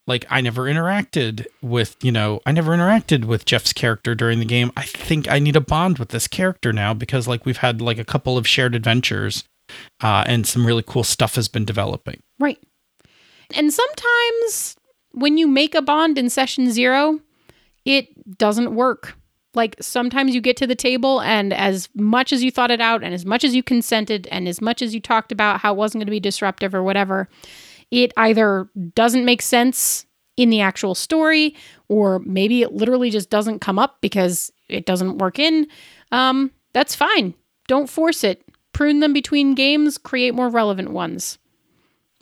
like 0.08 0.26
I 0.30 0.40
never 0.40 0.62
interacted 0.64 1.46
with, 1.62 1.98
you 2.02 2.12
know, 2.14 2.40
I 2.46 2.54
never 2.54 2.72
interacted 2.72 3.26
with 3.26 3.44
Jeff's 3.44 3.74
character 3.74 4.16
during 4.16 4.40
the 4.40 4.46
game. 4.46 4.72
I 4.78 4.84
think 4.84 5.30
I 5.30 5.40
need 5.40 5.58
a 5.58 5.62
bond 5.62 6.00
with 6.00 6.10
this 6.10 6.30
character 6.30 6.72
now 6.72 6.94
because 6.94 7.28
like 7.28 7.46
we've 7.46 7.58
had 7.58 7.82
like 7.82 7.98
a 7.98 8.06
couple 8.06 8.38
of 8.38 8.48
shared 8.48 8.76
adventures 8.76 9.44
uh, 10.02 10.24
and 10.28 10.46
some 10.46 10.66
really 10.66 10.84
cool 10.86 11.04
stuff 11.04 11.36
has 11.36 11.48
been 11.48 11.66
developing. 11.66 12.22
Right. 12.40 12.60
And 13.54 13.72
sometimes 13.74 14.76
when 15.12 15.38
you 15.38 15.48
make 15.48 15.76
a 15.76 15.82
bond 15.82 16.18
in 16.18 16.30
session 16.30 16.72
zero, 16.72 17.20
it 17.86 18.38
doesn't 18.38 18.76
work. 18.76 19.16
Like 19.54 19.76
sometimes 19.80 20.34
you 20.34 20.42
get 20.42 20.58
to 20.58 20.68
the 20.68 20.76
table, 20.76 21.22
and 21.22 21.54
as 21.54 21.88
much 21.94 22.34
as 22.34 22.44
you 22.44 22.50
thought 22.50 22.72
it 22.72 22.82
out, 22.82 23.04
and 23.04 23.14
as 23.14 23.26
much 23.26 23.44
as 23.44 23.54
you 23.54 23.62
consented, 23.62 24.28
and 24.32 24.48
as 24.48 24.62
much 24.62 24.82
as 24.82 24.96
you 24.96 25.00
talked 25.00 25.32
about 25.32 25.60
how 25.60 25.74
it 25.74 25.78
wasn't 25.78 26.00
going 26.00 26.08
to 26.08 26.12
be 26.12 26.20
disruptive 26.20 26.74
or 26.74 26.82
whatever, 26.82 27.30
it 27.92 28.12
either 28.18 28.68
doesn't 28.96 29.26
make 29.26 29.44
sense 29.44 30.08
in 30.38 30.50
the 30.50 30.62
actual 30.62 30.96
story, 30.96 31.56
or 31.88 32.18
maybe 32.26 32.64
it 32.64 32.74
literally 32.74 33.12
just 33.12 33.30
doesn't 33.30 33.60
come 33.60 33.78
up 33.78 33.98
because 34.02 34.52
it 34.68 34.88
doesn't 34.88 35.20
work 35.20 35.38
in. 35.38 35.68
Um, 36.12 36.50
that's 36.74 36.96
fine. 36.96 37.36
Don't 37.68 37.88
force 37.88 38.24
it. 38.24 38.44
Prune 38.74 39.00
them 39.00 39.14
between 39.14 39.56
games, 39.56 39.98
create 39.98 40.34
more 40.34 40.50
relevant 40.50 40.92
ones. 40.92 41.38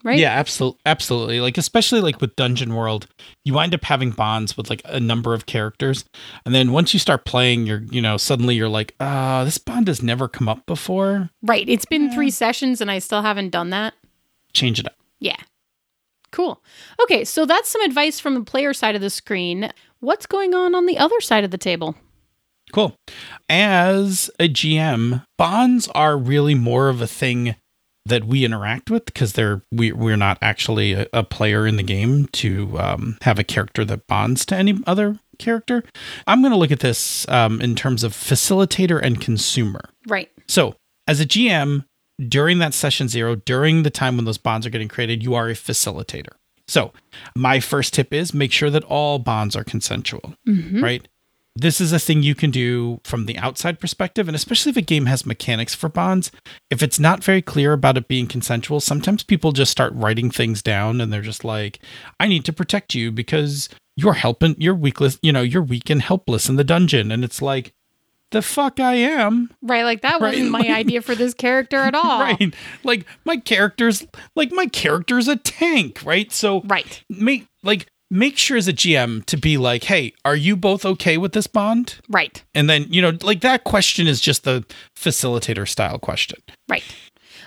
Right? 0.03 0.17
Yeah, 0.17 0.31
absolutely, 0.31 0.79
absolutely. 0.85 1.41
Like 1.41 1.57
especially 1.57 2.01
like 2.01 2.21
with 2.21 2.35
Dungeon 2.35 2.73
World, 2.73 3.07
you 3.43 3.53
wind 3.53 3.75
up 3.75 3.83
having 3.83 4.09
bonds 4.09 4.57
with 4.57 4.69
like 4.69 4.81
a 4.85 4.99
number 4.99 5.35
of 5.35 5.45
characters, 5.45 6.05
and 6.43 6.55
then 6.55 6.71
once 6.71 6.93
you 6.93 6.99
start 6.99 7.23
playing, 7.23 7.67
you're 7.67 7.83
you 7.91 8.01
know 8.01 8.17
suddenly 8.17 8.55
you're 8.55 8.67
like, 8.67 8.95
ah, 8.99 9.43
this 9.43 9.59
bond 9.59 9.87
has 9.87 10.01
never 10.01 10.27
come 10.27 10.49
up 10.49 10.65
before. 10.65 11.29
Right. 11.43 11.69
It's 11.69 11.85
been 11.85 12.11
three 12.11 12.31
sessions 12.31 12.81
and 12.81 12.89
I 12.89 12.97
still 12.99 13.21
haven't 13.21 13.49
done 13.49 13.69
that. 13.69 13.93
Change 14.53 14.79
it 14.79 14.87
up. 14.87 14.95
Yeah. 15.19 15.37
Cool. 16.31 16.63
Okay, 17.03 17.23
so 17.25 17.45
that's 17.45 17.69
some 17.69 17.81
advice 17.81 18.19
from 18.19 18.33
the 18.33 18.41
player 18.41 18.73
side 18.73 18.95
of 18.95 19.01
the 19.01 19.09
screen. 19.09 19.71
What's 19.99 20.25
going 20.25 20.55
on 20.55 20.73
on 20.73 20.85
the 20.85 20.97
other 20.97 21.19
side 21.21 21.43
of 21.43 21.51
the 21.51 21.57
table? 21.57 21.95
Cool. 22.71 22.95
As 23.49 24.29
a 24.39 24.47
GM, 24.47 25.25
bonds 25.37 25.87
are 25.89 26.17
really 26.17 26.55
more 26.55 26.89
of 26.89 27.01
a 27.01 27.07
thing 27.07 27.55
that 28.05 28.23
we 28.25 28.43
interact 28.43 28.89
with 28.89 29.05
because 29.05 29.33
they're 29.33 29.61
we 29.71 29.91
we're 29.91 30.17
not 30.17 30.37
actually 30.41 30.93
a, 30.93 31.07
a 31.13 31.23
player 31.23 31.67
in 31.67 31.75
the 31.75 31.83
game 31.83 32.27
to 32.27 32.77
um, 32.79 33.17
have 33.21 33.37
a 33.37 33.43
character 33.43 33.85
that 33.85 34.07
bonds 34.07 34.45
to 34.47 34.55
any 34.55 34.79
other 34.87 35.19
character. 35.37 35.83
I'm 36.25 36.41
going 36.41 36.51
to 36.51 36.57
look 36.57 36.71
at 36.71 36.79
this 36.79 37.27
um, 37.29 37.61
in 37.61 37.75
terms 37.75 38.03
of 38.03 38.13
facilitator 38.13 38.99
and 39.01 39.21
consumer. 39.21 39.89
Right. 40.07 40.29
So, 40.47 40.75
as 41.07 41.19
a 41.19 41.25
GM, 41.25 41.85
during 42.27 42.59
that 42.59 42.73
session 42.73 43.07
zero, 43.07 43.35
during 43.35 43.83
the 43.83 43.89
time 43.89 44.15
when 44.15 44.25
those 44.25 44.37
bonds 44.37 44.65
are 44.65 44.69
getting 44.69 44.87
created, 44.87 45.23
you 45.23 45.35
are 45.35 45.49
a 45.49 45.53
facilitator. 45.53 46.33
So, 46.67 46.93
my 47.35 47.59
first 47.59 47.93
tip 47.93 48.13
is 48.13 48.33
make 48.33 48.51
sure 48.51 48.69
that 48.69 48.83
all 48.85 49.19
bonds 49.19 49.55
are 49.55 49.63
consensual, 49.63 50.35
right? 50.81 51.07
This 51.55 51.81
is 51.81 51.91
a 51.91 51.99
thing 51.99 52.23
you 52.23 52.33
can 52.33 52.49
do 52.49 53.01
from 53.03 53.25
the 53.25 53.37
outside 53.37 53.79
perspective, 53.79 54.27
and 54.29 54.35
especially 54.35 54.69
if 54.69 54.77
a 54.77 54.81
game 54.81 55.05
has 55.07 55.25
mechanics 55.25 55.75
for 55.75 55.89
bonds. 55.89 56.31
If 56.69 56.81
it's 56.81 56.99
not 56.99 57.23
very 57.23 57.41
clear 57.41 57.73
about 57.73 57.97
it 57.97 58.07
being 58.07 58.27
consensual, 58.27 58.79
sometimes 58.79 59.23
people 59.23 59.51
just 59.51 59.71
start 59.71 59.91
writing 59.93 60.31
things 60.31 60.61
down 60.61 61.01
and 61.01 61.11
they're 61.11 61.21
just 61.21 61.43
like, 61.43 61.79
I 62.21 62.27
need 62.27 62.45
to 62.45 62.53
protect 62.53 62.95
you 62.95 63.11
because 63.11 63.67
you're 63.97 64.13
helping, 64.13 64.55
you're 64.59 64.75
weakless, 64.75 65.19
you 65.21 65.33
know, 65.33 65.41
you're 65.41 65.61
weak 65.61 65.89
and 65.89 66.01
helpless 66.01 66.47
in 66.47 66.55
the 66.55 66.63
dungeon. 66.63 67.11
And 67.11 67.23
it's 67.23 67.41
like, 67.41 67.73
the 68.31 68.41
fuck 68.41 68.79
I 68.79 68.93
am. 68.93 69.51
Right. 69.61 69.83
Like 69.83 70.03
that 70.03 70.21
Right. 70.21 70.29
wasn't 70.35 70.51
my 70.51 70.69
idea 70.69 71.01
for 71.01 71.15
this 71.15 71.33
character 71.33 71.75
at 71.79 71.93
all. 71.95 72.21
Right. 72.21 72.55
Like 72.85 73.05
my 73.25 73.35
character's 73.35 74.07
like 74.35 74.53
my 74.53 74.67
character's 74.67 75.27
a 75.27 75.35
tank, 75.35 75.99
right? 76.05 76.31
So 76.31 76.61
Right. 76.61 77.03
make 77.09 77.47
like 77.61 77.87
make 78.11 78.37
sure 78.37 78.57
as 78.57 78.67
a 78.67 78.73
GM 78.73 79.25
to 79.25 79.37
be 79.37 79.57
like, 79.57 79.85
hey, 79.85 80.13
are 80.25 80.35
you 80.35 80.55
both 80.57 80.85
okay 80.85 81.17
with 81.17 81.31
this 81.31 81.47
bond? 81.47 81.95
Right. 82.09 82.43
And 82.53 82.69
then, 82.69 82.85
you 82.89 83.01
know, 83.01 83.17
like 83.23 83.39
that 83.41 83.63
question 83.63 84.05
is 84.05 84.19
just 84.19 84.43
the 84.43 84.65
facilitator 84.95 85.67
style 85.67 85.97
question. 85.97 86.39
Right. 86.67 86.83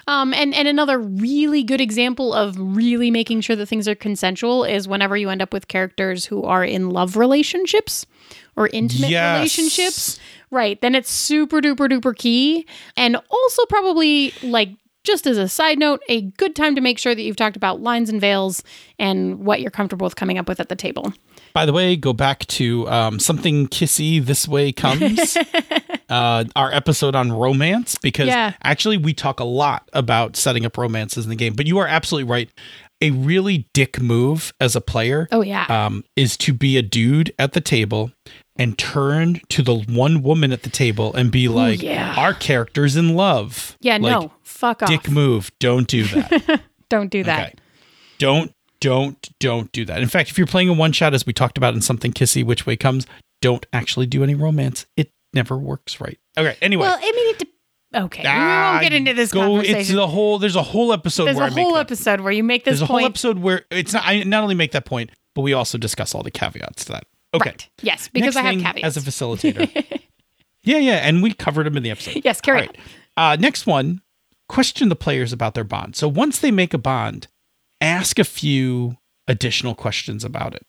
Um, 0.06 0.32
and, 0.34 0.54
and 0.54 0.66
another 0.66 0.98
really 0.98 1.62
good 1.62 1.80
example 1.80 2.32
of 2.32 2.56
really 2.58 3.10
making 3.10 3.42
sure 3.42 3.56
that 3.56 3.66
things 3.66 3.86
are 3.86 3.94
consensual 3.94 4.64
is 4.64 4.88
whenever 4.88 5.16
you 5.16 5.28
end 5.30 5.42
up 5.42 5.52
with 5.52 5.68
characters 5.68 6.24
who 6.24 6.42
are 6.44 6.64
in 6.64 6.90
love 6.90 7.16
relationships 7.16 8.04
or 8.56 8.68
intimate 8.68 9.10
Yes. 9.10 9.36
relationships. 9.36 10.18
Right. 10.50 10.80
Then 10.80 10.94
it's 10.94 11.10
super 11.10 11.60
duper 11.60 11.88
duper 11.90 12.16
key. 12.16 12.66
And 12.96 13.16
also, 13.30 13.66
probably 13.66 14.32
like 14.42 14.70
just 15.04 15.26
as 15.26 15.38
a 15.38 15.48
side 15.48 15.78
note, 15.78 16.02
a 16.08 16.22
good 16.22 16.56
time 16.56 16.74
to 16.74 16.80
make 16.80 16.98
sure 16.98 17.14
that 17.14 17.22
you've 17.22 17.36
talked 17.36 17.56
about 17.56 17.80
lines 17.80 18.10
and 18.10 18.20
veils 18.20 18.62
and 18.98 19.38
what 19.40 19.60
you're 19.60 19.70
comfortable 19.70 20.04
with 20.04 20.16
coming 20.16 20.38
up 20.38 20.48
with 20.48 20.60
at 20.60 20.68
the 20.68 20.76
table. 20.76 21.12
By 21.52 21.66
the 21.66 21.72
way, 21.72 21.94
go 21.94 22.12
back 22.12 22.40
to 22.46 22.88
um, 22.88 23.20
something 23.20 23.68
kissy 23.68 24.24
this 24.24 24.48
way 24.48 24.72
comes. 24.72 25.36
uh, 26.08 26.44
our 26.56 26.72
episode 26.72 27.14
on 27.14 27.30
romance 27.32 27.96
because 28.02 28.26
Yeah. 28.26 28.54
actually 28.62 28.96
we 28.96 29.14
talk 29.14 29.38
a 29.40 29.44
lot 29.44 29.88
about 29.92 30.36
setting 30.36 30.66
up 30.66 30.76
romances 30.76 31.24
in 31.24 31.30
the 31.30 31.36
game. 31.36 31.54
But 31.54 31.66
you 31.66 31.78
are 31.78 31.86
absolutely 31.86 32.30
right. 32.30 32.50
A 33.00 33.10
really 33.10 33.68
dick 33.74 34.00
move 34.00 34.52
as 34.60 34.74
a 34.74 34.80
player 34.80 35.28
Oh, 35.30 35.42
yeah. 35.42 35.66
um, 35.68 36.04
is 36.16 36.36
to 36.38 36.52
be 36.52 36.76
a 36.76 36.82
dude 36.82 37.32
at 37.38 37.52
the 37.52 37.60
table 37.60 38.10
and 38.56 38.78
turn 38.78 39.40
to 39.48 39.62
the 39.62 39.74
one 39.74 40.22
woman 40.22 40.52
at 40.52 40.62
the 40.62 40.70
table 40.70 41.12
and 41.14 41.30
be 41.32 41.48
like, 41.48 41.82
yeah. 41.82 42.14
"Our 42.16 42.34
character's 42.34 42.96
in 42.96 43.14
love." 43.16 43.76
yeah, 43.80 43.94
Like, 43.98 44.02
no. 44.22 44.32
Fuck 44.42 44.82
off. 44.82 44.88
dick 44.88 45.10
move. 45.10 45.50
Don't 45.58 45.88
do 45.88 46.04
that. 46.04 46.60
Don't 46.88 47.10
do 47.10 47.24
that. 47.24 47.48
Okay. 47.48 47.54
Don't, 48.18 48.52
don't, 48.80 49.28
don't 49.40 49.72
do 49.72 49.84
that. 49.86 50.00
In 50.00 50.08
fact, 50.08 50.30
if 50.30 50.38
you're 50.38 50.46
playing 50.46 50.68
a 50.68 50.72
one 50.74 50.92
shot, 50.92 51.14
as 51.14 51.26
we 51.26 51.32
talked 51.32 51.58
about 51.58 51.74
in 51.74 51.80
something 51.80 52.12
kissy, 52.12 52.44
which 52.44 52.66
way 52.66 52.76
comes, 52.76 53.06
don't 53.40 53.66
actually 53.72 54.06
do 54.06 54.22
any 54.22 54.34
romance. 54.34 54.86
It 54.96 55.10
never 55.32 55.56
works 55.58 56.00
right. 56.00 56.18
Okay. 56.38 56.56
Anyway. 56.62 56.82
Well, 56.82 56.96
I 56.96 57.00
mean, 57.12 57.34
it. 57.34 57.38
De- 57.40 58.00
okay, 58.02 58.22
we 58.22 58.28
Ah, 58.28 58.70
won't 58.72 58.82
get 58.84 58.92
into 58.92 59.14
this 59.14 59.32
go, 59.32 59.40
conversation. 59.40 59.80
It's 59.80 59.90
the 59.90 60.06
whole. 60.06 60.38
There's 60.38 60.56
a 60.56 60.62
whole 60.62 60.92
episode 60.92 61.24
There's 61.24 61.36
where 61.36 61.48
a 61.48 61.50
I 61.50 61.54
make 61.54 61.64
whole 61.64 61.76
episode 61.78 62.20
where 62.20 62.32
you 62.32 62.44
make 62.44 62.64
this 62.64 62.72
There's 62.78 62.82
a 62.82 62.86
whole 62.86 63.04
episode 63.04 63.38
where 63.38 63.64
it's 63.70 63.92
not. 63.92 64.02
I 64.06 64.22
not 64.22 64.42
only 64.42 64.54
make 64.54 64.72
that 64.72 64.84
point, 64.84 65.10
but 65.34 65.40
we 65.42 65.52
also 65.54 65.78
discuss 65.78 66.14
all 66.14 66.22
the 66.22 66.30
caveats 66.30 66.84
to 66.84 66.92
that. 66.92 67.04
Okay. 67.34 67.50
Right. 67.50 67.68
Yes, 67.82 68.08
because 68.08 68.34
Next 68.34 68.46
I 68.46 68.52
have 68.52 68.62
caveats. 68.62 68.96
as 68.96 68.96
a 68.96 69.00
facilitator. 69.10 70.00
yeah, 70.62 70.78
yeah, 70.78 70.96
and 71.06 71.22
we 71.22 71.32
covered 71.34 71.64
them 71.66 71.76
in 71.76 71.82
the 71.82 71.90
episode. 71.90 72.22
yes, 72.24 72.40
carry 72.40 72.60
right. 72.60 72.76
Uh, 73.16 73.36
next 73.38 73.66
one, 73.66 74.00
question 74.48 74.88
the 74.88 74.96
players 74.96 75.32
about 75.32 75.54
their 75.54 75.64
bond. 75.64 75.96
So 75.96 76.08
once 76.08 76.38
they 76.38 76.50
make 76.50 76.72
a 76.74 76.78
bond, 76.78 77.28
ask 77.80 78.18
a 78.18 78.24
few 78.24 78.96
additional 79.28 79.74
questions 79.74 80.24
about 80.24 80.54
it. 80.54 80.64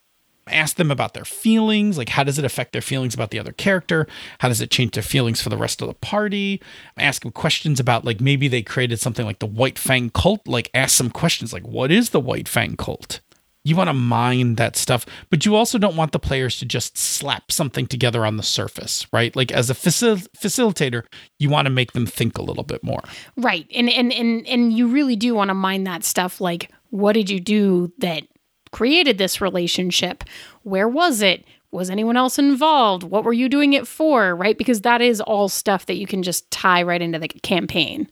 Ask 0.48 0.76
them 0.76 0.92
about 0.92 1.16
their 1.16 1.26
feelings, 1.26 1.98
like 1.98 2.10
how 2.10 2.24
does 2.24 2.38
it 2.38 2.46
affect 2.46 2.72
their 2.72 2.82
feelings 2.84 3.16
about 3.16 3.32
the 3.32 3.40
other 3.40 3.52
character? 3.52 4.06
How 4.40 4.48
does 4.48 4.62
it 4.62 4.70
change 4.70 4.92
their 4.92 5.02
feelings 5.02 5.42
for 5.42 5.50
the 5.50 5.58
rest 5.58 5.82
of 5.82 5.88
the 5.88 5.96
party? 5.96 6.62
Ask 6.98 7.24
them 7.24 7.32
questions 7.32 7.80
about 7.80 8.06
like 8.06 8.22
maybe 8.22 8.48
they 8.48 8.62
created 8.62 9.00
something 9.00 9.26
like 9.26 9.40
the 9.40 9.48
White 9.48 9.80
Fang 9.80 10.12
cult. 10.12 10.48
Like 10.48 10.70
ask 10.76 10.96
some 10.96 11.10
questions 11.10 11.52
like 11.52 11.64
what 11.68 11.92
is 11.92 12.12
the 12.12 12.20
White 12.20 12.48
Fang 12.48 12.76
cult? 12.78 13.22
You 13.66 13.76
want 13.76 13.90
to 13.90 13.94
mine 13.94 14.56
that 14.56 14.78
stuff, 14.78 15.06
but 15.30 15.46
you 15.46 15.56
also 15.56 15.78
don't 15.78 15.98
want 15.98 16.12
the 16.14 16.20
players 16.20 16.58
to 16.60 16.66
just 16.66 16.98
slap 16.98 17.52
something 17.52 17.88
together 17.88 18.26
on 18.26 18.38
the 18.38 18.44
surface, 18.44 19.06
right? 19.12 19.36
Like 19.36 19.52
as 19.52 19.70
a 19.70 19.74
facil- 19.74 20.28
facilitator, 20.38 21.04
you 21.40 21.50
want 21.50 21.66
to 21.66 21.72
make 21.72 21.92
them 21.92 22.06
think 22.06 22.38
a 22.38 22.44
little 22.44 22.64
bit 22.64 22.84
more. 22.84 23.02
Right, 23.36 23.68
and 23.76 23.90
and 23.90 24.14
and 24.14 24.48
and 24.48 24.72
you 24.72 24.88
really 24.88 25.18
do 25.18 25.36
want 25.36 25.50
to 25.50 25.56
mind 25.56 25.86
that 25.88 26.04
stuff. 26.06 26.40
Like, 26.40 26.72
what 26.92 27.14
did 27.14 27.30
you 27.30 27.40
do 27.42 27.92
that 27.98 28.24
created 28.72 29.18
this 29.18 29.42
relationship? 29.42 30.24
Where 30.64 30.88
was 30.88 31.22
it? 31.22 31.44
Was 31.72 31.90
anyone 31.90 32.16
else 32.16 32.38
involved? 32.40 33.04
What 33.04 33.24
were 33.26 33.34
you 33.34 33.50
doing 33.50 33.74
it 33.74 33.88
for? 33.88 34.36
Right, 34.36 34.58
because 34.58 34.82
that 34.82 35.02
is 35.02 35.20
all 35.20 35.50
stuff 35.50 35.88
that 35.88 35.96
you 35.98 36.08
can 36.08 36.24
just 36.24 36.50
tie 36.52 36.84
right 36.84 37.02
into 37.02 37.20
the 37.20 37.28
campaign. 37.28 38.08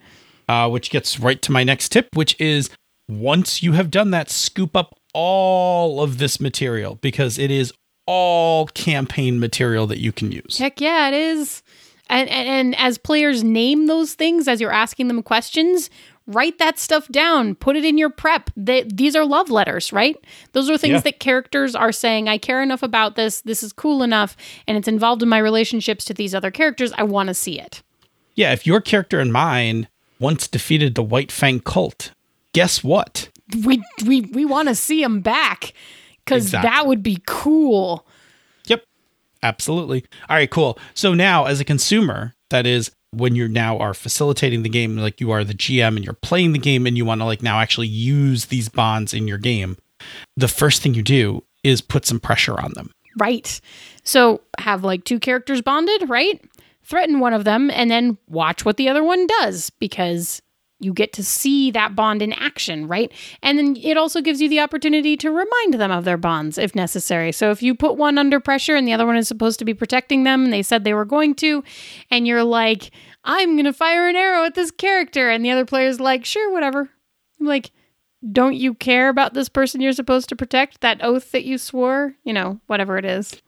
uh, 0.49 0.67
which 0.69 0.89
gets 0.89 1.19
right 1.19 1.41
to 1.43 1.51
my 1.51 1.63
next 1.63 1.89
tip, 1.89 2.09
which 2.15 2.35
is 2.41 2.69
once 3.07 3.61
you 3.63 3.73
have 3.73 3.89
done 3.91 4.11
that, 4.11 4.29
scoop 4.29 4.75
up 4.75 4.97
all 5.13 6.01
of 6.01 6.17
this 6.17 6.39
material 6.39 6.95
because 7.01 7.37
it 7.37 7.51
is 7.51 7.71
all 8.05 8.67
campaign 8.67 9.39
material 9.39 9.87
that 9.87 9.99
you 9.99 10.11
can 10.11 10.31
use. 10.31 10.57
Heck 10.57 10.81
yeah, 10.81 11.07
it 11.07 11.13
is. 11.13 11.63
And, 12.09 12.29
and, 12.29 12.47
and 12.47 12.75
as 12.77 12.97
players 12.97 13.43
name 13.43 13.87
those 13.87 14.13
things 14.13 14.47
as 14.47 14.59
you're 14.59 14.73
asking 14.73 15.07
them 15.07 15.23
questions, 15.23 15.89
write 16.27 16.59
that 16.59 16.77
stuff 16.77 17.07
down. 17.07 17.55
Put 17.55 17.77
it 17.77 17.85
in 17.85 17.97
your 17.97 18.09
prep. 18.09 18.49
They, 18.57 18.83
these 18.83 19.15
are 19.15 19.25
love 19.25 19.49
letters, 19.49 19.93
right? 19.93 20.17
Those 20.51 20.69
are 20.69 20.77
things 20.77 20.95
Yeah. 20.95 20.99
that 20.99 21.19
characters 21.19 21.75
are 21.75 21.93
saying. 21.93 22.27
I 22.27 22.37
care 22.37 22.61
enough 22.61 22.83
about 22.83 23.15
this. 23.15 23.39
This 23.41 23.63
is 23.63 23.71
cool 23.71 24.03
enough, 24.03 24.35
and 24.67 24.77
it's 24.77 24.87
involved 24.87 25.23
in 25.23 25.29
my 25.29 25.37
relationships 25.37 26.03
to 26.05 26.13
these 26.13 26.35
other 26.35 26.51
characters. 26.51 26.91
I 26.97 27.03
want 27.03 27.27
to 27.27 27.33
see 27.33 27.57
it. 27.59 27.81
Yeah, 28.35 28.51
if 28.51 28.67
your 28.67 28.81
character 28.81 29.19
and 29.21 29.31
mine 29.31 29.87
once 30.19 30.47
defeated 30.47 30.95
the 30.95 31.03
White 31.03 31.31
Fang 31.31 31.61
cult, 31.61 32.11
guess 32.51 32.83
what? 32.83 33.29
We 33.65 33.83
we 34.05 34.21
we 34.21 34.45
want 34.45 34.67
to 34.69 34.75
see 34.75 35.01
him 35.03 35.21
back 35.21 35.73
because 36.25 36.45
Exactly. 36.45 36.69
that 36.69 36.87
would 36.87 37.03
be 37.03 37.19
cool. 37.27 38.05
Yep. 38.67 38.83
Absolutely. 39.43 40.05
All 40.29 40.35
right, 40.37 40.49
cool. 40.49 40.79
So 40.93 41.13
now 41.13 41.45
as 41.45 41.59
a 41.59 41.65
consumer, 41.65 42.33
that 42.49 42.65
is 42.65 42.91
when 43.11 43.35
you 43.35 43.47
now 43.47 43.77
are 43.77 43.93
facilitating 43.93 44.63
the 44.63 44.69
game, 44.69 44.97
like 44.97 45.19
you 45.21 45.31
are 45.31 45.43
the 45.43 45.53
GM 45.53 45.95
and 45.95 46.03
you're 46.03 46.13
playing 46.13 46.53
the 46.53 46.59
game 46.59 46.87
and 46.87 46.97
you 46.97 47.05
want 47.05 47.21
to 47.21 47.25
like 47.25 47.43
now 47.43 47.59
actually 47.59 47.87
use 47.87 48.45
these 48.45 48.69
bonds 48.69 49.13
in 49.13 49.27
your 49.27 49.37
game, 49.37 49.77
the 50.35 50.47
first 50.47 50.81
thing 50.81 50.93
you 50.93 51.03
do 51.03 51.43
is 51.63 51.81
put 51.81 52.05
some 52.05 52.19
pressure 52.19 52.59
on 52.59 52.71
them. 52.73 52.89
Right. 53.17 53.61
So 54.03 54.41
have 54.59 54.83
like 54.83 55.03
two 55.03 55.19
characters 55.19 55.61
bonded, 55.61 56.09
right? 56.09 56.41
Threaten 56.83 57.19
one 57.19 57.33
of 57.33 57.43
them 57.43 57.69
and 57.69 57.91
then 57.91 58.17
watch 58.27 58.65
what 58.65 58.77
the 58.77 58.89
other 58.89 59.03
one 59.03 59.27
does 59.41 59.69
because 59.69 60.41
you 60.83 60.93
get 60.93 61.13
to 61.13 61.23
see 61.23 61.71
that 61.71 61.95
bond 61.95 62.21
in 62.21 62.33
action, 62.33 62.87
right? 62.87 63.11
And 63.41 63.57
then 63.57 63.75
it 63.81 63.97
also 63.97 64.21
gives 64.21 64.41
you 64.41 64.49
the 64.49 64.59
opportunity 64.59 65.15
to 65.17 65.31
remind 65.31 65.75
them 65.75 65.91
of 65.91 66.05
their 66.05 66.17
bonds 66.17 66.57
if 66.57 66.75
necessary. 66.75 67.31
So 67.31 67.51
if 67.51 67.63
you 67.63 67.75
put 67.75 67.97
one 67.97 68.17
under 68.17 68.39
pressure 68.39 68.75
and 68.75 68.87
the 68.87 68.93
other 68.93 69.05
one 69.05 69.17
is 69.17 69.27
supposed 69.27 69.59
to 69.59 69.65
be 69.65 69.73
protecting 69.73 70.23
them 70.23 70.43
and 70.43 70.53
they 70.53 70.63
said 70.63 70.83
they 70.83 70.93
were 70.93 71.05
going 71.05 71.35
to, 71.35 71.63
and 72.11 72.27
you're 72.27 72.43
like, 72.43 72.91
I'm 73.23 73.53
going 73.53 73.65
to 73.65 73.73
fire 73.73 74.07
an 74.07 74.15
arrow 74.15 74.43
at 74.43 74.55
this 74.55 74.71
character, 74.71 75.29
and 75.29 75.45
the 75.45 75.51
other 75.51 75.65
player's 75.65 75.99
like, 75.99 76.25
sure, 76.25 76.51
whatever. 76.51 76.89
I'm 77.39 77.45
like, 77.45 77.71
don't 78.31 78.55
you 78.55 78.73
care 78.73 79.09
about 79.09 79.33
this 79.33 79.49
person 79.49 79.81
you're 79.81 79.93
supposed 79.93 80.29
to 80.29 80.35
protect? 80.35 80.81
That 80.81 81.03
oath 81.03 81.31
that 81.31 81.45
you 81.45 81.57
swore? 81.57 82.15
You 82.23 82.33
know, 82.33 82.59
whatever 82.67 82.97
it 82.97 83.05
is. 83.05 83.41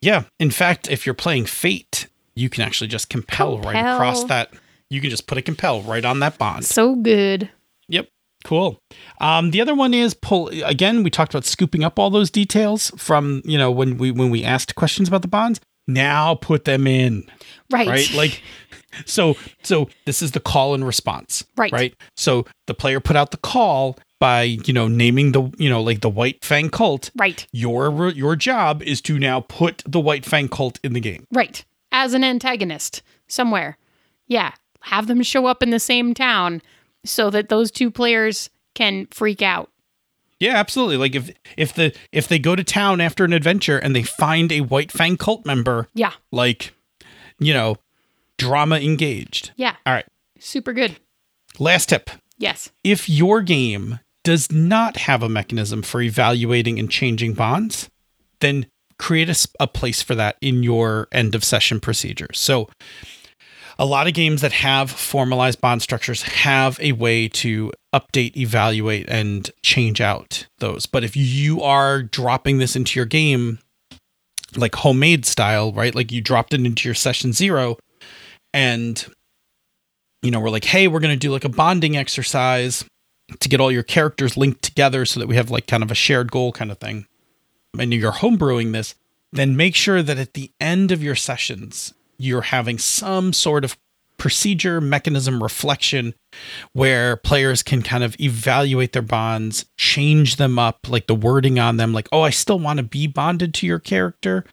Yeah. 0.00 0.24
In 0.40 0.50
fact, 0.50 0.90
if 0.90 1.06
you're 1.06 1.14
playing 1.14 1.46
Fate, 1.46 2.08
you 2.34 2.48
can 2.48 2.62
actually 2.62 2.88
just 2.88 3.08
compel, 3.08 3.58
right 3.58 3.76
across 3.76 4.24
that. 4.24 4.52
You 4.92 5.00
can 5.00 5.10
just 5.10 5.26
put 5.26 5.38
a 5.38 5.42
compel 5.42 5.80
right 5.82 6.04
on 6.04 6.20
that 6.20 6.36
bond. 6.38 6.64
So 6.64 6.94
good. 6.96 7.48
Yep. 7.88 8.08
Cool. 8.44 8.78
Um, 9.20 9.50
the 9.52 9.60
other 9.60 9.74
one 9.74 9.94
is 9.94 10.14
pull 10.14 10.48
again. 10.48 11.02
We 11.02 11.10
talked 11.10 11.32
about 11.32 11.44
scooping 11.44 11.84
up 11.84 11.98
all 11.98 12.10
those 12.10 12.30
details 12.30 12.90
from 12.98 13.40
you 13.44 13.56
know 13.56 13.70
when 13.70 13.96
we 13.98 14.10
when 14.10 14.30
we 14.30 14.44
asked 14.44 14.74
questions 14.74 15.08
about 15.08 15.22
the 15.22 15.28
bonds. 15.28 15.60
Now 15.88 16.34
put 16.36 16.64
them 16.64 16.86
in 16.86 17.24
Right. 17.70 17.88
right. 17.88 18.12
Like 18.14 18.42
so 19.06 19.36
so 19.62 19.88
this 20.06 20.22
is 20.22 20.32
the 20.32 20.40
call 20.40 20.74
and 20.74 20.84
response. 20.86 21.44
Right. 21.56 21.72
Right. 21.72 21.94
So 22.16 22.44
the 22.66 22.74
player 22.74 23.00
put 23.00 23.16
out 23.16 23.30
the 23.30 23.36
call 23.38 23.96
by 24.20 24.42
you 24.42 24.72
know 24.72 24.88
naming 24.88 25.32
the 25.32 25.50
you 25.56 25.70
know 25.70 25.82
like 25.82 26.00
the 26.00 26.10
White 26.10 26.44
Fang 26.44 26.68
cult. 26.68 27.10
right. 27.16 27.46
Your 27.52 28.10
your 28.10 28.36
job 28.36 28.82
is 28.82 29.00
to 29.02 29.18
now 29.18 29.40
put 29.40 29.82
the 29.86 30.00
White 30.00 30.24
Fang 30.26 30.48
cult 30.48 30.78
in 30.84 30.92
the 30.92 31.00
game. 31.00 31.26
Right. 31.32 31.64
As 31.92 32.12
an 32.12 32.24
antagonist 32.24 33.02
somewhere. 33.28 33.78
Yeah. 34.26 34.52
Have 34.84 35.06
them 35.06 35.22
show 35.22 35.46
up 35.46 35.62
in 35.62 35.70
the 35.70 35.80
same 35.80 36.14
town 36.14 36.62
so 37.04 37.30
that 37.30 37.48
those 37.48 37.70
two 37.70 37.90
players 37.90 38.50
can 38.74 39.06
freak 39.10 39.42
out. 39.42 39.70
Yeah, 40.40 40.56
absolutely. 40.56 40.96
Like 40.96 41.14
if 41.14 41.30
if 41.56 41.72
the 41.74 41.94
if 42.10 42.26
they 42.28 42.38
go 42.38 42.56
to 42.56 42.64
town 42.64 43.00
after 43.00 43.24
an 43.24 43.32
adventure 43.32 43.78
and 43.78 43.94
they 43.94 44.02
find 44.02 44.50
a 44.50 44.62
White 44.62 44.90
Fang 44.90 45.16
cult 45.16 45.46
member, 45.46 45.88
Yeah. 45.94 46.12
like 46.32 46.72
you 47.38 47.52
know 47.54 47.76
drama 48.38 48.76
engaged 48.80 49.52
Yeah. 49.56 49.76
all 49.86 49.92
right 49.94 50.06
Super 50.40 50.72
good. 50.72 50.96
last 51.58 51.88
tip 51.90 52.10
Yes. 52.38 52.70
if 52.82 53.08
your 53.08 53.40
game 53.42 54.00
does 54.24 54.50
not 54.50 54.96
have 54.96 55.22
a 55.22 55.28
mechanism 55.28 55.82
for 55.82 56.00
evaluating 56.02 56.78
and 56.78 56.90
changing 56.90 57.34
bonds 57.34 57.88
then 58.40 58.66
create 58.98 59.28
a 59.60 59.66
place 59.66 60.02
for 60.02 60.14
that 60.14 60.36
in 60.40 60.62
your 60.62 61.08
end 61.12 61.34
of 61.34 61.42
session 61.44 61.78
procedures 61.80 62.38
so 62.38 62.68
a 63.82 63.84
lot 63.84 64.06
of 64.06 64.14
games 64.14 64.42
that 64.42 64.52
have 64.52 64.92
formalized 64.92 65.60
bond 65.60 65.82
structures 65.82 66.22
have 66.22 66.78
a 66.78 66.92
way 66.92 67.26
to 67.26 67.72
update, 67.92 68.36
evaluate, 68.36 69.08
and 69.08 69.50
change 69.62 70.00
out 70.00 70.46
those. 70.60 70.86
But 70.86 71.02
if 71.02 71.16
you 71.16 71.62
are 71.62 72.00
dropping 72.00 72.58
this 72.58 72.76
into 72.76 72.96
your 72.96 73.06
game, 73.06 73.58
like 74.54 74.76
homemade 74.76 75.26
style, 75.26 75.72
right? 75.72 75.96
Like 75.96 76.12
you 76.12 76.20
dropped 76.20 76.54
it 76.54 76.64
into 76.64 76.88
your 76.88 76.94
session 76.94 77.32
zero, 77.32 77.76
and 78.54 79.04
you 80.22 80.30
know, 80.30 80.38
we're 80.38 80.50
like, 80.50 80.66
hey, 80.66 80.86
we're 80.86 81.00
gonna 81.00 81.16
do 81.16 81.32
like 81.32 81.44
a 81.44 81.48
bonding 81.48 81.96
exercise 81.96 82.84
to 83.40 83.48
get 83.48 83.60
all 83.60 83.72
your 83.72 83.82
characters 83.82 84.36
linked 84.36 84.62
together 84.62 85.04
so 85.04 85.18
that 85.18 85.26
we 85.26 85.34
have 85.34 85.50
like 85.50 85.66
kind 85.66 85.82
of 85.82 85.90
a 85.90 85.96
shared 85.96 86.30
goal 86.30 86.52
kind 86.52 86.70
of 86.70 86.78
thing. 86.78 87.08
And 87.76 87.92
you're 87.92 88.12
homebrewing 88.12 88.74
this, 88.74 88.94
then 89.32 89.56
make 89.56 89.74
sure 89.74 90.04
that 90.04 90.18
at 90.18 90.34
the 90.34 90.52
end 90.60 90.92
of 90.92 91.02
your 91.02 91.16
sessions, 91.16 91.92
you're 92.18 92.42
having 92.42 92.78
some 92.78 93.32
sort 93.32 93.64
of 93.64 93.76
procedure, 94.18 94.80
mechanism, 94.80 95.42
reflection 95.42 96.14
where 96.72 97.16
players 97.16 97.62
can 97.62 97.82
kind 97.82 98.04
of 98.04 98.14
evaluate 98.20 98.92
their 98.92 99.02
bonds, 99.02 99.64
change 99.76 100.36
them 100.36 100.58
up, 100.58 100.86
like 100.88 101.06
the 101.08 101.14
wording 101.14 101.58
on 101.58 101.76
them, 101.76 101.92
like, 101.92 102.08
oh, 102.12 102.20
I 102.22 102.30
still 102.30 102.58
want 102.58 102.76
to 102.76 102.82
be 102.84 103.06
bonded 103.08 103.52
to 103.54 103.66
your 103.66 103.80
character. 103.80 104.44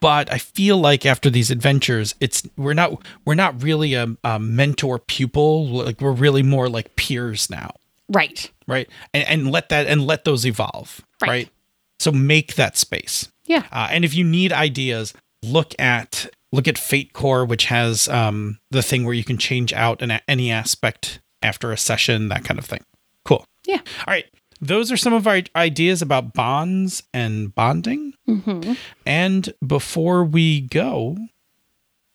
But 0.00 0.30
I 0.32 0.38
feel 0.38 0.76
like 0.78 1.06
after 1.06 1.30
these 1.30 1.50
adventures, 1.50 2.14
it's 2.20 2.46
we're 2.58 2.74
not 2.74 3.02
we're 3.24 3.34
not 3.34 3.62
really 3.62 3.94
a, 3.94 4.14
a 4.22 4.38
mentor 4.38 4.98
pupil. 4.98 5.66
Like 5.66 6.00
we're 6.00 6.12
really 6.12 6.42
more 6.42 6.68
like 6.68 6.94
peers 6.94 7.48
now 7.48 7.70
Right. 8.10 8.50
right 8.66 8.88
and, 9.14 9.26
and 9.28 9.50
let 9.50 9.70
that 9.70 9.86
and 9.86 10.06
let 10.06 10.24
those 10.24 10.44
evolve 10.46 11.00
Right. 11.22 11.28
right, 11.28 11.48
so 11.98 12.12
make 12.12 12.54
that 12.56 12.76
space 12.76 13.30
Yeah. 13.46 13.64
uh, 13.72 13.88
and 13.90 14.04
if 14.04 14.14
you 14.14 14.24
need 14.24 14.52
ideas 14.52 15.12
look 15.42 15.74
at 15.78 16.28
look 16.52 16.66
at 16.68 16.78
fate 16.78 17.12
core 17.12 17.44
which 17.44 17.66
has 17.66 18.08
um, 18.08 18.58
the 18.70 18.82
thing 18.82 19.04
where 19.04 19.14
you 19.14 19.24
can 19.24 19.38
change 19.38 19.72
out 19.72 20.00
an, 20.02 20.20
any 20.28 20.50
aspect 20.50 21.20
after 21.42 21.70
a 21.72 21.76
session 21.76 22.28
that 22.28 22.44
kind 22.44 22.58
of 22.58 22.64
thing 22.64 22.84
cool 23.24 23.44
Yeah. 23.66 23.80
all 24.06 24.12
right 24.14 24.26
those 24.60 24.90
are 24.90 24.96
some 24.96 25.12
of 25.12 25.26
our 25.28 25.40
ideas 25.54 26.02
about 26.02 26.32
bonds 26.34 27.02
and 27.14 27.54
bonding 27.54 28.14
Mm-hmm. 28.28 28.74
and 29.06 29.54
before 29.66 30.22
we 30.24 30.60
go 30.60 31.16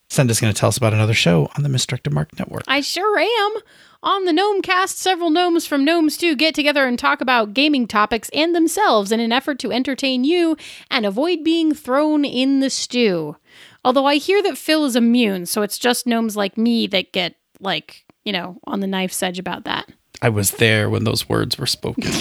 Senda's 0.10 0.40
going 0.40 0.54
to 0.54 0.60
tell 0.60 0.70
us 0.70 0.78
about 0.78 0.94
another 0.94 1.16
show 1.16 1.50
on 1.58 1.64
the 1.64 1.70
Misdirected 1.70 2.14
Mark 2.14 2.38
Network. 2.38 2.62
I 2.68 2.82
sure 2.82 3.18
am. 3.18 3.62
On 4.04 4.26
the 4.26 4.34
Gnome 4.34 4.62
Cast, 4.62 5.00
several 5.00 5.32
gnomes 5.32 5.66
from 5.66 5.84
Gnome 5.84 6.12
Stew 6.12 6.36
get 6.36 6.54
together 6.54 6.86
and 6.86 7.00
talk 7.00 7.20
about 7.20 7.56
gaming 7.56 7.88
topics 7.88 8.30
and 8.32 8.54
themselves 8.54 9.12
in 9.12 9.20
an 9.20 9.32
effort 9.32 9.58
to 9.60 9.72
entertain 9.72 10.24
you 10.24 10.56
and 10.92 11.04
avoid 11.06 11.44
being 11.44 11.74
thrown 11.74 12.26
in 12.26 12.60
the 12.60 12.70
stew. 12.70 13.38
Although 13.86 14.06
I 14.06 14.16
hear 14.16 14.42
that 14.44 14.58
Phil 14.58 14.86
is 14.86 14.96
immune, 14.96 15.46
so 15.46 15.62
it's 15.62 15.78
just 15.78 16.08
gnomes 16.08 16.38
like 16.38 16.58
me 16.58 16.88
that 16.88 17.12
get, 17.12 17.36
like, 17.60 18.06
you 18.24 18.32
know, 18.32 18.58
on 18.66 18.80
the 18.80 18.88
knife's 18.88 19.22
edge 19.22 19.40
about 19.40 19.66
that. 19.66 19.90
I 20.22 20.30
was 20.30 20.52
there 20.52 20.90
when 20.90 21.04
those 21.04 21.28
words 21.28 21.58
were 21.58 21.66
spoken. 21.66 22.12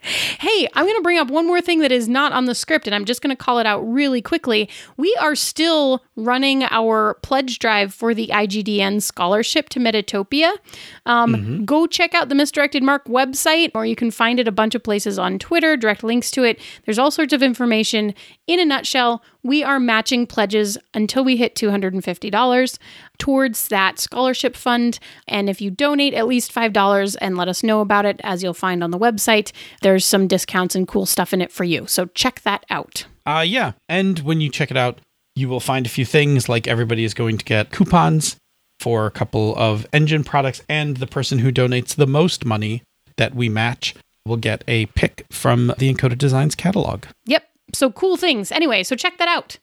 Hey, 0.00 0.68
I'm 0.74 0.84
going 0.84 0.96
to 0.96 1.02
bring 1.02 1.18
up 1.18 1.28
one 1.28 1.46
more 1.46 1.60
thing 1.60 1.80
that 1.80 1.90
is 1.90 2.08
not 2.08 2.32
on 2.32 2.44
the 2.44 2.54
script, 2.54 2.86
and 2.86 2.94
I'm 2.94 3.04
just 3.04 3.20
going 3.20 3.34
to 3.34 3.42
call 3.42 3.58
it 3.58 3.66
out 3.66 3.80
really 3.80 4.22
quickly. 4.22 4.68
We 4.96 5.14
are 5.20 5.34
still 5.34 6.02
running 6.14 6.62
our 6.64 7.14
pledge 7.22 7.58
drive 7.58 7.92
for 7.92 8.14
the 8.14 8.28
IGDN 8.28 9.02
scholarship 9.02 9.68
to 9.70 9.80
Metatopia. 9.80 10.54
Um, 11.06 11.64
Go 11.64 11.86
check 11.86 12.14
out 12.14 12.28
the 12.28 12.34
Misdirected 12.34 12.82
Mark 12.82 13.06
website, 13.06 13.72
or 13.74 13.84
you 13.84 13.96
can 13.96 14.10
find 14.10 14.38
it 14.38 14.46
a 14.46 14.52
bunch 14.52 14.74
of 14.74 14.82
places 14.82 15.18
on 15.18 15.38
Twitter, 15.38 15.76
direct 15.76 16.04
links 16.04 16.30
to 16.32 16.44
it. 16.44 16.60
There's 16.84 16.98
all 16.98 17.10
sorts 17.10 17.32
of 17.32 17.42
information. 17.42 18.14
In 18.46 18.60
a 18.60 18.64
nutshell, 18.64 19.22
we 19.42 19.62
are 19.62 19.80
matching 19.80 20.26
pledges 20.26 20.78
until 20.94 21.24
we 21.24 21.36
hit 21.36 21.54
$250 21.54 22.78
towards 23.18 23.68
that 23.68 23.98
scholarship 23.98 24.56
fund. 24.56 24.98
And 25.26 25.48
if 25.48 25.60
you 25.60 25.70
donate 25.70 26.14
at 26.14 26.26
least 26.26 26.54
$5 26.54 27.16
and 27.20 27.36
let 27.36 27.48
us 27.48 27.62
know 27.62 27.80
about 27.80 28.06
it, 28.06 28.20
as 28.24 28.42
you'll 28.42 28.54
find 28.54 28.82
on 28.82 28.90
the 28.90 28.98
website, 28.98 29.52
there's 29.88 30.04
some 30.04 30.26
discounts 30.26 30.74
and 30.74 30.86
cool 30.86 31.06
stuff 31.06 31.32
in 31.32 31.40
it 31.40 31.50
for 31.50 31.64
you. 31.64 31.86
So 31.86 32.04
check 32.14 32.42
that 32.42 32.66
out. 32.68 33.06
Uh, 33.24 33.42
yeah. 33.46 33.72
And 33.88 34.18
when 34.18 34.42
you 34.42 34.50
check 34.50 34.70
it 34.70 34.76
out, 34.76 35.00
you 35.34 35.48
will 35.48 35.60
find 35.60 35.86
a 35.86 35.88
few 35.88 36.04
things 36.04 36.46
like 36.46 36.68
everybody 36.68 37.04
is 37.04 37.14
going 37.14 37.38
to 37.38 37.44
get 37.44 37.70
coupons 37.70 38.36
for 38.80 39.06
a 39.06 39.10
couple 39.10 39.56
of 39.56 39.86
engine 39.90 40.24
products, 40.24 40.60
and 40.68 40.98
the 40.98 41.06
person 41.06 41.38
who 41.38 41.50
donates 41.50 41.96
the 41.96 42.06
most 42.06 42.44
money 42.44 42.82
that 43.16 43.34
we 43.34 43.48
match 43.48 43.94
will 44.26 44.36
get 44.36 44.62
a 44.68 44.84
pick 44.86 45.24
from 45.32 45.68
the 45.78 45.92
Encoded 45.92 46.18
Designs 46.18 46.54
catalog. 46.54 47.06
Yep. 47.24 47.48
So 47.74 47.90
cool 47.90 48.18
things. 48.18 48.52
Anyway, 48.52 48.82
so 48.82 48.94
check 48.94 49.16
that 49.16 49.28
out. 49.28 49.58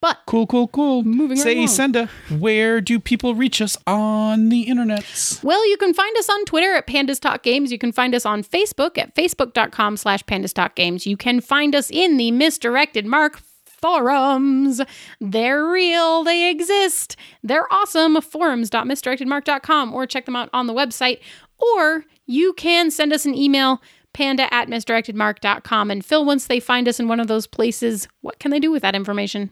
But 0.00 0.18
Cool, 0.26 0.46
cool, 0.46 0.68
cool. 0.68 1.02
Moving 1.02 1.38
right 1.38 1.44
Say, 1.44 1.56
along. 1.56 1.68
Senda, 1.68 2.10
where 2.38 2.80
do 2.80 3.00
people 3.00 3.34
reach 3.34 3.60
us 3.60 3.76
on 3.86 4.48
the 4.48 4.62
internet? 4.62 5.40
Well, 5.42 5.68
you 5.68 5.76
can 5.76 5.92
find 5.92 6.16
us 6.18 6.28
on 6.28 6.44
Twitter 6.44 6.74
at 6.74 6.86
Pandas 6.86 7.18
Talk 7.18 7.42
Games. 7.42 7.72
You 7.72 7.78
can 7.78 7.92
find 7.92 8.14
us 8.14 8.24
on 8.24 8.44
Facebook 8.44 8.96
at 8.96 9.14
facebook.com 9.14 9.96
slash 9.96 10.22
Pandas 10.24 10.54
Talk 10.54 10.76
Games. 10.76 11.06
You 11.06 11.16
can 11.16 11.40
find 11.40 11.74
us 11.74 11.90
in 11.90 12.16
the 12.16 12.30
Misdirected 12.30 13.06
Mark 13.06 13.40
forums. 13.64 14.80
They're 15.20 15.66
real. 15.66 16.24
They 16.24 16.50
exist. 16.50 17.16
They're 17.42 17.72
awesome. 17.72 18.20
Forums.misdirectedmark.com 18.20 19.94
or 19.94 20.06
check 20.06 20.26
them 20.26 20.36
out 20.36 20.50
on 20.52 20.66
the 20.66 20.74
website. 20.74 21.20
Or 21.58 22.04
you 22.26 22.52
can 22.54 22.90
send 22.90 23.12
us 23.12 23.24
an 23.26 23.34
email, 23.34 23.82
panda 24.12 24.52
at 24.52 24.68
misdirectedmark.com. 24.68 25.90
And 25.90 26.04
Phil, 26.04 26.24
once 26.24 26.46
they 26.46 26.60
find 26.60 26.88
us 26.88 27.00
in 27.00 27.08
one 27.08 27.20
of 27.20 27.28
those 27.28 27.46
places, 27.46 28.08
what 28.20 28.38
can 28.38 28.50
they 28.50 28.60
do 28.60 28.70
with 28.70 28.82
that 28.82 28.94
information? 28.94 29.50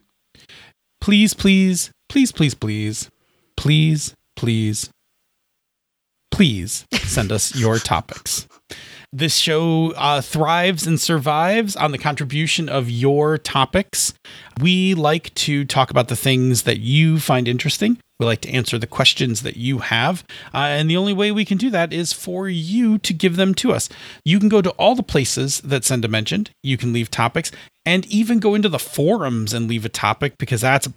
Please, 1.00 1.34
please, 1.34 1.90
please, 2.08 2.32
please, 2.32 2.54
please, 2.54 3.10
please, 3.56 4.14
please, 4.36 4.90
please 6.30 6.84
send 6.92 7.32
us 7.32 7.54
your 7.54 7.78
topics. 7.92 8.46
This 9.12 9.36
show 9.36 9.92
uh, 9.96 10.20
thrives 10.20 10.86
and 10.86 11.00
survives 11.00 11.76
on 11.76 11.92
the 11.92 11.98
contribution 11.98 12.68
of 12.68 12.90
your 12.90 13.38
topics. 13.38 14.12
We 14.60 14.94
like 14.94 15.32
to 15.34 15.64
talk 15.64 15.90
about 15.90 16.08
the 16.08 16.16
things 16.16 16.64
that 16.64 16.80
you 16.80 17.18
find 17.18 17.48
interesting. 17.48 17.98
We 18.18 18.24
like 18.26 18.40
to 18.42 18.50
answer 18.50 18.78
the 18.78 18.86
questions 18.86 19.42
that 19.42 19.56
you 19.58 19.78
have. 19.78 20.24
Uh, 20.54 20.58
and 20.58 20.88
the 20.88 20.96
only 20.96 21.12
way 21.12 21.30
we 21.32 21.44
can 21.44 21.58
do 21.58 21.68
that 21.70 21.92
is 21.92 22.12
for 22.14 22.48
you 22.48 22.96
to 22.98 23.12
give 23.12 23.36
them 23.36 23.54
to 23.56 23.72
us. 23.72 23.88
You 24.24 24.38
can 24.40 24.48
go 24.48 24.62
to 24.62 24.70
all 24.70 24.94
the 24.94 25.02
places 25.02 25.60
that 25.60 25.84
Senda 25.84 26.08
mentioned. 26.08 26.50
You 26.62 26.78
can 26.78 26.92
leave 26.94 27.10
topics 27.10 27.52
and 27.84 28.06
even 28.06 28.38
go 28.38 28.54
into 28.54 28.70
the 28.70 28.78
forums 28.78 29.52
and 29.52 29.68
leave 29.68 29.84
a 29.84 29.90
topic 29.90 30.38
because 30.38 30.62
that's 30.62 30.88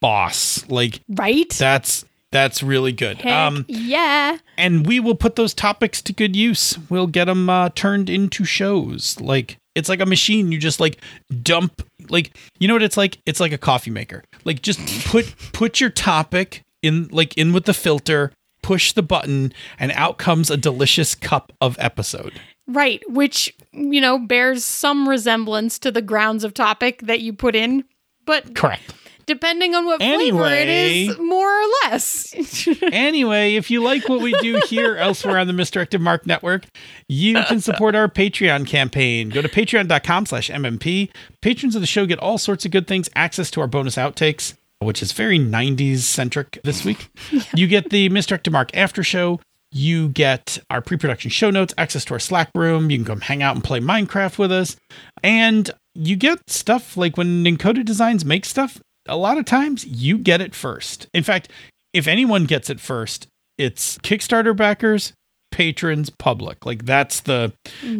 boss. 0.00 0.68
Like 0.68 1.00
Right? 1.08 1.48
that's 1.50 2.04
that's 2.32 2.62
really 2.64 2.90
good. 2.92 3.18
Heck 3.18 3.32
Um, 3.32 3.64
yeah. 3.68 4.38
and 4.58 4.84
we 4.84 4.98
will 4.98 5.14
put 5.14 5.36
those 5.36 5.54
topics 5.54 6.02
to 6.02 6.12
good 6.12 6.34
use. 6.34 6.76
We'll 6.90 7.06
get 7.06 7.26
them 7.26 7.48
uh, 7.48 7.68
turned 7.76 8.10
into 8.10 8.44
shows. 8.44 9.20
Like 9.20 9.58
it's 9.76 9.88
like 9.88 10.00
a 10.00 10.06
machine. 10.06 10.50
You 10.50 10.58
just 10.58 10.80
like 10.80 10.98
dump 11.42 11.82
like 12.10 12.36
you 12.58 12.66
know 12.68 12.74
what 12.74 12.82
it's 12.82 12.96
like. 12.96 13.18
It's 13.26 13.38
like 13.40 13.52
a 13.52 13.58
coffee 13.58 13.90
maker. 13.92 14.24
Like 14.44 14.60
just 14.62 14.80
put 15.06 15.32
put 15.52 15.80
your 15.80 15.90
topic 15.90 16.62
in 16.84 17.08
like 17.08 17.36
in 17.36 17.52
with 17.52 17.64
the 17.64 17.74
filter. 17.74 18.32
Push 18.62 18.92
the 18.92 19.02
button, 19.02 19.52
and 19.78 19.92
out 19.92 20.16
comes 20.16 20.50
a 20.50 20.56
delicious 20.56 21.14
cup 21.14 21.52
of 21.60 21.76
episode. 21.78 22.40
Right, 22.66 23.02
which, 23.10 23.54
you 23.72 24.00
know, 24.00 24.18
bears 24.18 24.64
some 24.64 25.06
resemblance 25.06 25.78
to 25.80 25.90
the 25.90 26.00
grounds 26.00 26.44
of 26.44 26.54
topic 26.54 27.02
that 27.02 27.20
you 27.20 27.34
put 27.34 27.54
in, 27.54 27.84
but 28.24 28.54
Correct. 28.54 28.94
depending 29.26 29.74
on 29.74 29.84
what 29.84 30.00
flavor 30.00 30.46
it 30.48 30.70
is, 30.70 31.18
more 31.18 31.46
or 31.46 31.66
less. 31.82 32.34
anyway, 32.90 33.56
if 33.56 33.70
you 33.70 33.82
like 33.82 34.08
what 34.08 34.22
we 34.22 34.32
do 34.40 34.62
here 34.66 34.96
elsewhere 34.98 35.36
on 35.36 35.46
the 35.46 35.52
Misdirected 35.52 36.00
Mark 36.00 36.26
Network, 36.26 36.64
you 37.06 37.34
can 37.44 37.60
support 37.60 37.94
our 37.94 38.08
Patreon 38.08 38.66
campaign. 38.66 39.28
Go 39.28 39.42
to 39.42 39.48
patreon.com 39.48 40.24
slash 40.24 40.48
MMP. 40.48 41.10
Patrons 41.42 41.74
of 41.74 41.82
the 41.82 41.86
show 41.86 42.06
get 42.06 42.18
all 42.18 42.38
sorts 42.38 42.64
of 42.64 42.70
good 42.70 42.86
things, 42.86 43.10
access 43.14 43.50
to 43.50 43.60
our 43.60 43.66
bonus 43.66 43.96
outtakes, 43.96 44.54
which 44.80 45.02
is 45.02 45.12
very 45.12 45.38
90s 45.38 45.98
centric 45.98 46.60
this 46.64 46.84
week. 46.84 47.08
You 47.54 47.66
get 47.66 47.90
the 47.90 48.08
Misdirected 48.08 48.52
Mark 48.52 48.70
after 48.76 49.02
show. 49.02 49.40
You 49.70 50.08
get 50.08 50.58
our 50.70 50.80
pre 50.80 50.96
production 50.96 51.30
show 51.30 51.50
notes, 51.50 51.74
access 51.78 52.04
to 52.06 52.14
our 52.14 52.20
Slack 52.20 52.50
room. 52.54 52.90
You 52.90 52.98
can 52.98 53.04
come 53.04 53.20
hang 53.20 53.42
out 53.42 53.54
and 53.54 53.64
play 53.64 53.80
Minecraft 53.80 54.38
with 54.38 54.52
us. 54.52 54.76
And 55.22 55.70
you 55.94 56.16
get 56.16 56.48
stuff 56.48 56.96
like 56.96 57.16
when 57.16 57.44
Encoded 57.44 57.84
Designs 57.84 58.24
make 58.24 58.44
stuff, 58.44 58.80
a 59.06 59.16
lot 59.16 59.38
of 59.38 59.44
times 59.44 59.84
you 59.84 60.18
get 60.18 60.40
it 60.40 60.54
first. 60.54 61.08
In 61.12 61.22
fact, 61.22 61.50
if 61.92 62.06
anyone 62.06 62.44
gets 62.44 62.70
it 62.70 62.80
first, 62.80 63.28
it's 63.58 63.98
Kickstarter 63.98 64.56
backers, 64.56 65.12
patrons, 65.50 66.10
public. 66.10 66.66
Like 66.66 66.84
that's 66.84 67.20
the 67.20 67.52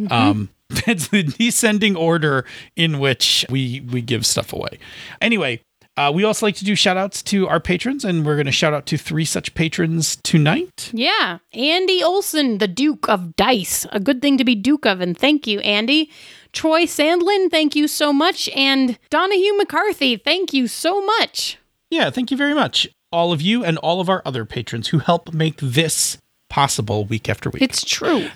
um 0.09 0.49
that's 0.85 1.09
the 1.09 1.23
descending 1.23 1.95
order 1.95 2.45
in 2.75 2.99
which 2.99 3.45
we 3.49 3.81
we 3.91 4.01
give 4.01 4.25
stuff 4.25 4.51
away. 4.51 4.79
Anyway, 5.21 5.61
uh, 5.97 6.11
we 6.13 6.23
also 6.23 6.45
like 6.45 6.55
to 6.55 6.65
do 6.65 6.75
shout 6.75 6.97
outs 6.97 7.21
to 7.23 7.47
our 7.47 7.59
patrons, 7.59 8.03
and 8.03 8.25
we're 8.25 8.35
going 8.35 8.45
to 8.45 8.51
shout 8.51 8.73
out 8.73 8.85
to 8.87 8.97
three 8.97 9.25
such 9.25 9.53
patrons 9.53 10.17
tonight. 10.17 10.91
yeah, 10.93 11.39
Andy 11.53 12.03
Olson, 12.03 12.57
the 12.57 12.67
Duke 12.67 13.07
of 13.07 13.35
Dice. 13.35 13.85
A 13.91 13.99
good 13.99 14.21
thing 14.21 14.37
to 14.37 14.43
be 14.43 14.55
Duke 14.55 14.85
of, 14.85 14.99
and 15.01 15.17
thank 15.17 15.47
you, 15.47 15.59
Andy. 15.61 16.11
Troy 16.51 16.83
Sandlin, 16.83 17.49
thank 17.49 17.75
you 17.75 17.87
so 17.87 18.13
much. 18.13 18.49
And 18.49 18.97
Donahue 19.09 19.57
McCarthy, 19.57 20.17
thank 20.17 20.53
you 20.53 20.67
so 20.67 21.05
much. 21.05 21.57
Yeah, 21.89 22.09
thank 22.09 22.31
you 22.31 22.37
very 22.37 22.53
much, 22.53 22.87
all 23.11 23.31
of 23.31 23.41
you, 23.41 23.63
and 23.63 23.77
all 23.77 24.01
of 24.01 24.09
our 24.09 24.21
other 24.25 24.45
patrons 24.45 24.89
who 24.89 24.99
help 24.99 25.33
make 25.33 25.57
this 25.61 26.17
possible 26.49 27.05
week 27.05 27.29
after 27.29 27.49
week. 27.49 27.61
It's 27.61 27.83
true. 27.83 28.29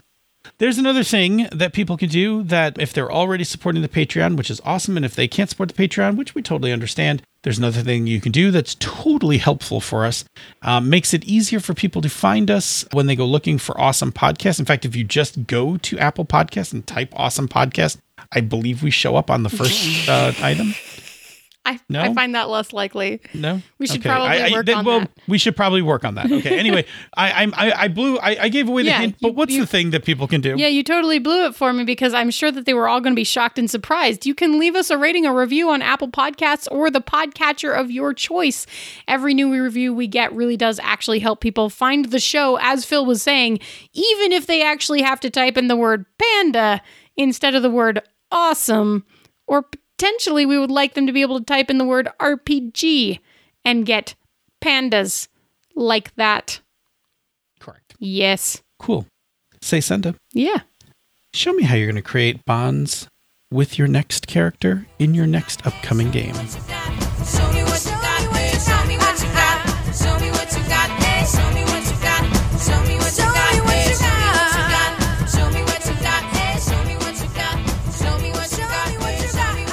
There's 0.59 0.77
another 0.77 1.05
thing 1.05 1.47
that 1.53 1.71
people 1.71 1.95
can 1.95 2.09
do 2.09 2.43
that 2.43 2.77
if 2.81 2.91
they're 2.91 3.09
already 3.09 3.45
supporting 3.45 3.81
the 3.81 3.87
Patreon, 3.87 4.35
which 4.35 4.51
is 4.51 4.59
awesome, 4.65 4.97
and 4.97 5.05
if 5.05 5.15
they 5.15 5.25
can't 5.25 5.49
support 5.49 5.73
the 5.73 5.87
Patreon, 5.87 6.17
which 6.17 6.35
we 6.35 6.41
totally 6.41 6.73
understand, 6.73 7.21
there's 7.43 7.57
another 7.57 7.81
thing 7.81 8.07
you 8.07 8.19
can 8.19 8.33
do 8.33 8.51
that's 8.51 8.75
totally 8.75 9.37
helpful 9.37 9.79
for 9.79 10.05
us. 10.05 10.25
Um, 10.61 10.89
makes 10.89 11.13
it 11.13 11.23
easier 11.23 11.61
for 11.61 11.73
people 11.73 12.01
to 12.01 12.09
find 12.09 12.51
us 12.51 12.83
when 12.91 13.05
they 13.05 13.15
go 13.15 13.25
looking 13.25 13.57
for 13.57 13.79
awesome 13.79 14.11
podcasts. 14.11 14.59
In 14.59 14.65
fact, 14.65 14.83
if 14.83 14.97
you 14.97 15.05
just 15.05 15.47
go 15.47 15.77
to 15.77 15.97
Apple 15.97 16.25
Podcasts 16.25 16.73
and 16.73 16.85
type 16.85 17.13
awesome 17.15 17.47
podcast, 17.47 17.95
I 18.33 18.41
believe 18.41 18.83
we 18.83 18.91
show 18.91 19.15
up 19.15 19.31
on 19.31 19.43
the 19.43 19.49
first 19.49 20.09
uh, 20.09 20.33
item. 20.41 20.73
I, 21.75 21.79
No? 21.89 22.01
I 22.01 22.13
find 22.13 22.36
that 22.36 22.49
less 22.49 22.73
likely. 22.73 23.21
No, 23.34 23.62
We 23.77 23.88
should 23.88 24.01
probably 24.01 24.51
work 24.51 24.69
on 24.69 24.86
well, 24.86 24.99
that. 25.01 25.12
we 25.27 25.38
should 25.38 25.55
probably 25.55 25.82
work 25.82 26.03
on 26.05 26.15
that. 26.15 26.32
Okay. 26.32 26.58
Anyway, 26.60 26.86
I 27.15 27.45
I 27.55 27.84
I 27.84 27.88
blew 27.88 28.17
I, 28.19 28.43
I 28.43 28.49
gave 28.49 28.67
away 28.67 28.84
the 28.84 28.89
Yeah, 28.89 28.99
hint, 29.01 29.15
but 29.21 29.29
you- 29.29 29.34
what's 29.34 29.53
you- 29.53 29.62
the 29.62 29.67
thing 29.67 29.91
that 29.91 30.03
people 30.05 30.27
can 30.27 30.41
do? 30.41 30.55
Yeah, 30.58 30.67
you 30.67 30.84
totally 30.84 31.19
blew 31.19 31.45
it 31.45 31.55
for 31.55 31.71
me 31.73 31.84
because 31.84 32.13
I'm 32.13 32.32
sure 32.32 32.51
that 32.51 32.65
they 32.65 32.73
were 32.73 32.88
all 32.88 33.01
going 33.01 33.13
to 33.13 33.19
be 33.19 33.23
shocked 33.23 33.58
and 33.60 33.69
surprised. 33.69 34.25
You 34.25 34.36
can 34.36 34.60
leave 34.60 34.75
us 34.75 34.89
a 34.89 34.97
rating 34.97 35.25
a 35.25 35.34
review 35.34 35.69
on 35.69 35.82
Apple 35.82 36.10
Podcasts 36.10 36.67
or 36.71 36.89
the 36.91 37.01
podcatcher 37.01 37.73
of 37.77 37.91
your 37.91 38.13
choice. 38.13 38.65
Every 39.08 39.34
new 39.34 39.51
review 39.63 39.93
we 39.93 40.08
get 40.08 40.34
really 40.34 40.58
does 40.58 40.79
actually 40.84 41.19
help 41.19 41.41
people 41.41 41.69
find 41.69 42.05
the 42.05 42.19
show, 42.19 42.58
as 42.62 42.86
Phil 42.86 43.05
was 43.05 43.21
saying, 43.21 43.60
even 43.93 44.32
if 44.32 44.47
they 44.47 44.62
actually 44.63 45.01
have 45.01 45.19
to 45.21 45.29
type 45.29 45.58
in 45.58 45.67
the 45.67 45.75
word 45.75 46.05
panda 46.17 46.82
instead 47.17 47.55
of 47.55 47.62
the 47.63 47.69
word 47.69 48.01
awesome. 48.32 49.05
Or 49.47 49.65
potentially, 49.99 50.45
we 50.45 50.57
would 50.57 50.71
like 50.71 50.93
them 50.93 51.05
to 51.05 51.12
be 51.12 51.21
able 51.21 51.38
to 51.39 51.45
type 51.45 51.69
in 51.69 51.77
the 51.77 51.83
word 51.83 52.07
RPG 52.21 53.19
and 53.65 53.85
get 53.85 54.15
pandas 54.62 55.27
like 55.75 56.15
that. 56.15 56.62
Correct. 57.59 57.95
Yes. 57.99 58.62
Cool. 58.79 59.05
Say 59.62 59.81
Senda. 59.81 60.15
Yeah. 60.31 60.62
Show 61.33 61.51
me 61.51 61.63
how 61.63 61.75
you're 61.75 61.91
going 61.91 61.95
to 61.97 62.01
create 62.01 62.45
bonds 62.45 63.09
with 63.51 63.77
your 63.77 63.89
next 63.89 64.25
character 64.25 64.88
in 64.99 65.13
your 65.13 65.27
next 65.27 65.67
upcoming 65.67 66.12
game. 66.12 66.35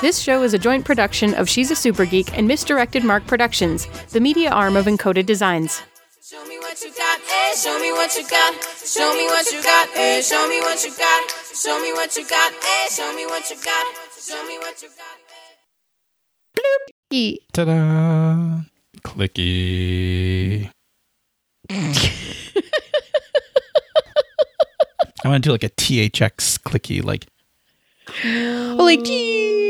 This 0.06 0.20
show 0.20 0.44
is 0.44 0.54
a 0.54 0.58
joint 0.58 0.84
production 0.84 1.34
of 1.34 1.48
She's 1.48 1.72
a 1.72 1.74
Super 1.74 2.04
Geek 2.04 2.38
and 2.38 2.46
Misdirected 2.46 3.02
Mark 3.02 3.26
Productions, 3.26 3.88
the 4.10 4.20
media 4.20 4.50
arm 4.50 4.76
of 4.76 4.86
Encoded 4.86 5.26
Designs. 5.26 5.82
Show 6.22 6.46
me 6.46 6.60
what 6.60 6.80
you 6.80 6.92
got, 6.94 7.18
eh? 7.18 7.56
Show 7.56 7.76
me 7.80 7.90
what 7.90 8.14
you 8.16 8.22
got. 8.30 8.54
Show 8.86 9.12
me 9.16 9.26
what 9.26 9.50
you 9.50 9.60
got, 9.64 9.88
eh? 9.96 10.20
Show 10.22 10.46
me 10.46 10.60
what 10.60 10.84
you 10.84 10.92
got. 10.96 11.30
Show 11.52 11.80
me 11.82 11.92
what 11.92 12.16
you 12.16 12.24
got, 12.24 12.52
eh? 12.52 12.88
Show 12.88 13.16
me 13.16 13.26
what 13.26 13.50
you 13.50 13.56
got. 13.56 13.86
Show 14.16 14.46
me 14.46 14.58
what 14.58 14.80
you 14.80 14.88
got, 14.90 15.18
eh? 16.54 17.10
E. 17.10 17.40
Ta-da! 17.52 18.60
Clicky. 19.02 20.70
I 25.24 25.28
want 25.28 25.42
to 25.42 25.48
do 25.48 25.50
like 25.50 25.64
a 25.64 25.70
THX 25.70 26.60
clicky, 26.60 27.02
like 27.02 27.26
Like, 28.24 29.65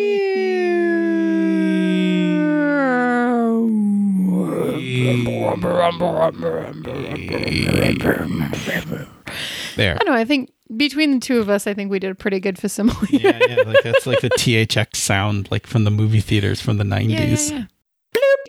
there. 9.76 9.94
I 9.94 9.98
don't 9.98 10.06
know. 10.06 10.14
I 10.14 10.24
think 10.24 10.50
between 10.76 11.12
the 11.12 11.20
two 11.20 11.38
of 11.38 11.48
us, 11.48 11.66
I 11.66 11.74
think 11.74 11.90
we 11.90 11.98
did 11.98 12.10
a 12.10 12.14
pretty 12.14 12.40
good 12.40 12.58
facsimile. 12.58 12.96
yeah, 13.10 13.38
yeah, 13.48 13.62
like 13.62 13.82
that's 13.82 14.06
like 14.06 14.20
the 14.20 14.30
THX 14.30 14.96
sound, 14.96 15.50
like 15.50 15.66
from 15.66 15.84
the 15.84 15.90
movie 15.90 16.20
theaters 16.20 16.60
from 16.60 16.78
the 16.78 16.84
yeah, 16.86 16.98
yeah, 17.00 17.18
nineties. 17.18 17.50
yeah. 17.50 17.64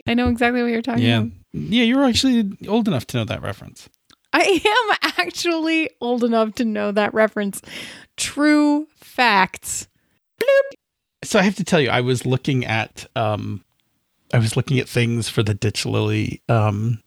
I 0.06 0.14
know 0.14 0.28
exactly 0.28 0.62
what 0.62 0.68
you're 0.70 0.80
talking 0.82 1.04
Yeah, 1.04 1.18
about. 1.18 1.32
yeah, 1.52 1.82
you're 1.84 2.04
actually 2.04 2.50
old 2.66 2.88
enough 2.88 3.06
to 3.08 3.18
know 3.18 3.24
that 3.24 3.42
reference. 3.42 3.88
I 4.32 4.60
am 4.64 5.12
actually 5.18 5.90
old 6.00 6.24
enough 6.24 6.54
to 6.56 6.64
know 6.64 6.92
that 6.92 7.12
reference. 7.14 7.60
True 8.16 8.86
facts. 8.96 9.88
So 11.24 11.38
I 11.38 11.42
have 11.42 11.56
to 11.56 11.64
tell 11.64 11.80
you, 11.80 11.90
I 11.90 12.00
was 12.00 12.24
looking 12.24 12.64
at 12.64 13.06
um, 13.16 13.64
I 14.32 14.38
was 14.38 14.56
looking 14.56 14.78
at 14.78 14.88
things 14.88 15.28
for 15.28 15.42
the 15.42 15.54
Ditch 15.54 15.84
Lily 15.86 16.42
um 16.48 17.00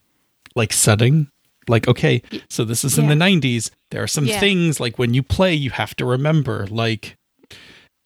like 0.56 0.74
setting. 0.74 1.28
Like, 1.68 1.88
okay, 1.88 2.24
so 2.50 2.66
this 2.66 2.84
is 2.84 2.98
in 2.98 3.08
the 3.08 3.14
90s. 3.14 3.70
There 3.92 4.02
are 4.02 4.08
some 4.08 4.26
Yeah. 4.26 4.40
things 4.40 4.80
like 4.80 4.98
when 4.98 5.14
you 5.14 5.22
play, 5.22 5.54
you 5.54 5.70
have 5.70 5.96
to 5.98 6.06
remember, 6.06 6.66
like 6.68 7.16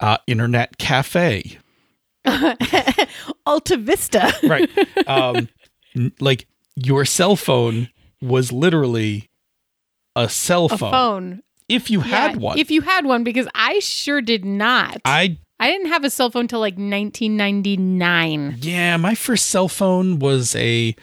uh 0.02 0.18
internet 0.28 0.78
cafe. 0.78 1.58
Alta 3.46 3.78
Vista. 3.78 4.34
Right. 4.44 4.70
um 5.08 5.48
n- 5.96 6.12
like 6.20 6.48
your 6.76 7.06
cell 7.06 7.36
phone 7.36 7.90
was 8.22 8.52
literally 8.52 9.30
a 10.16 10.28
cell 10.30 10.66
A 10.66 10.78
phone. 10.78 10.92
phone. 10.92 11.42
If 11.68 11.90
you 11.90 12.02
had 12.02 12.36
one. 12.38 12.60
If 12.60 12.70
you 12.70 12.82
had 12.82 13.06
one, 13.06 13.24
because 13.24 13.48
I 13.56 13.80
sure 13.80 14.22
did 14.22 14.46
not. 14.46 15.02
I 15.06 15.38
I 15.60 15.72
didn't 15.72 15.88
have 15.88 16.04
a 16.04 16.10
cell 16.10 16.30
phone 16.30 16.48
till 16.48 16.60
like 16.60 16.74
1999. 16.74 18.58
Yeah, 18.60 18.98
my 18.98 19.16
first 19.16 19.48
cell 19.48 19.68
phone 19.68 20.20
was 20.20 20.56
a 20.56 20.96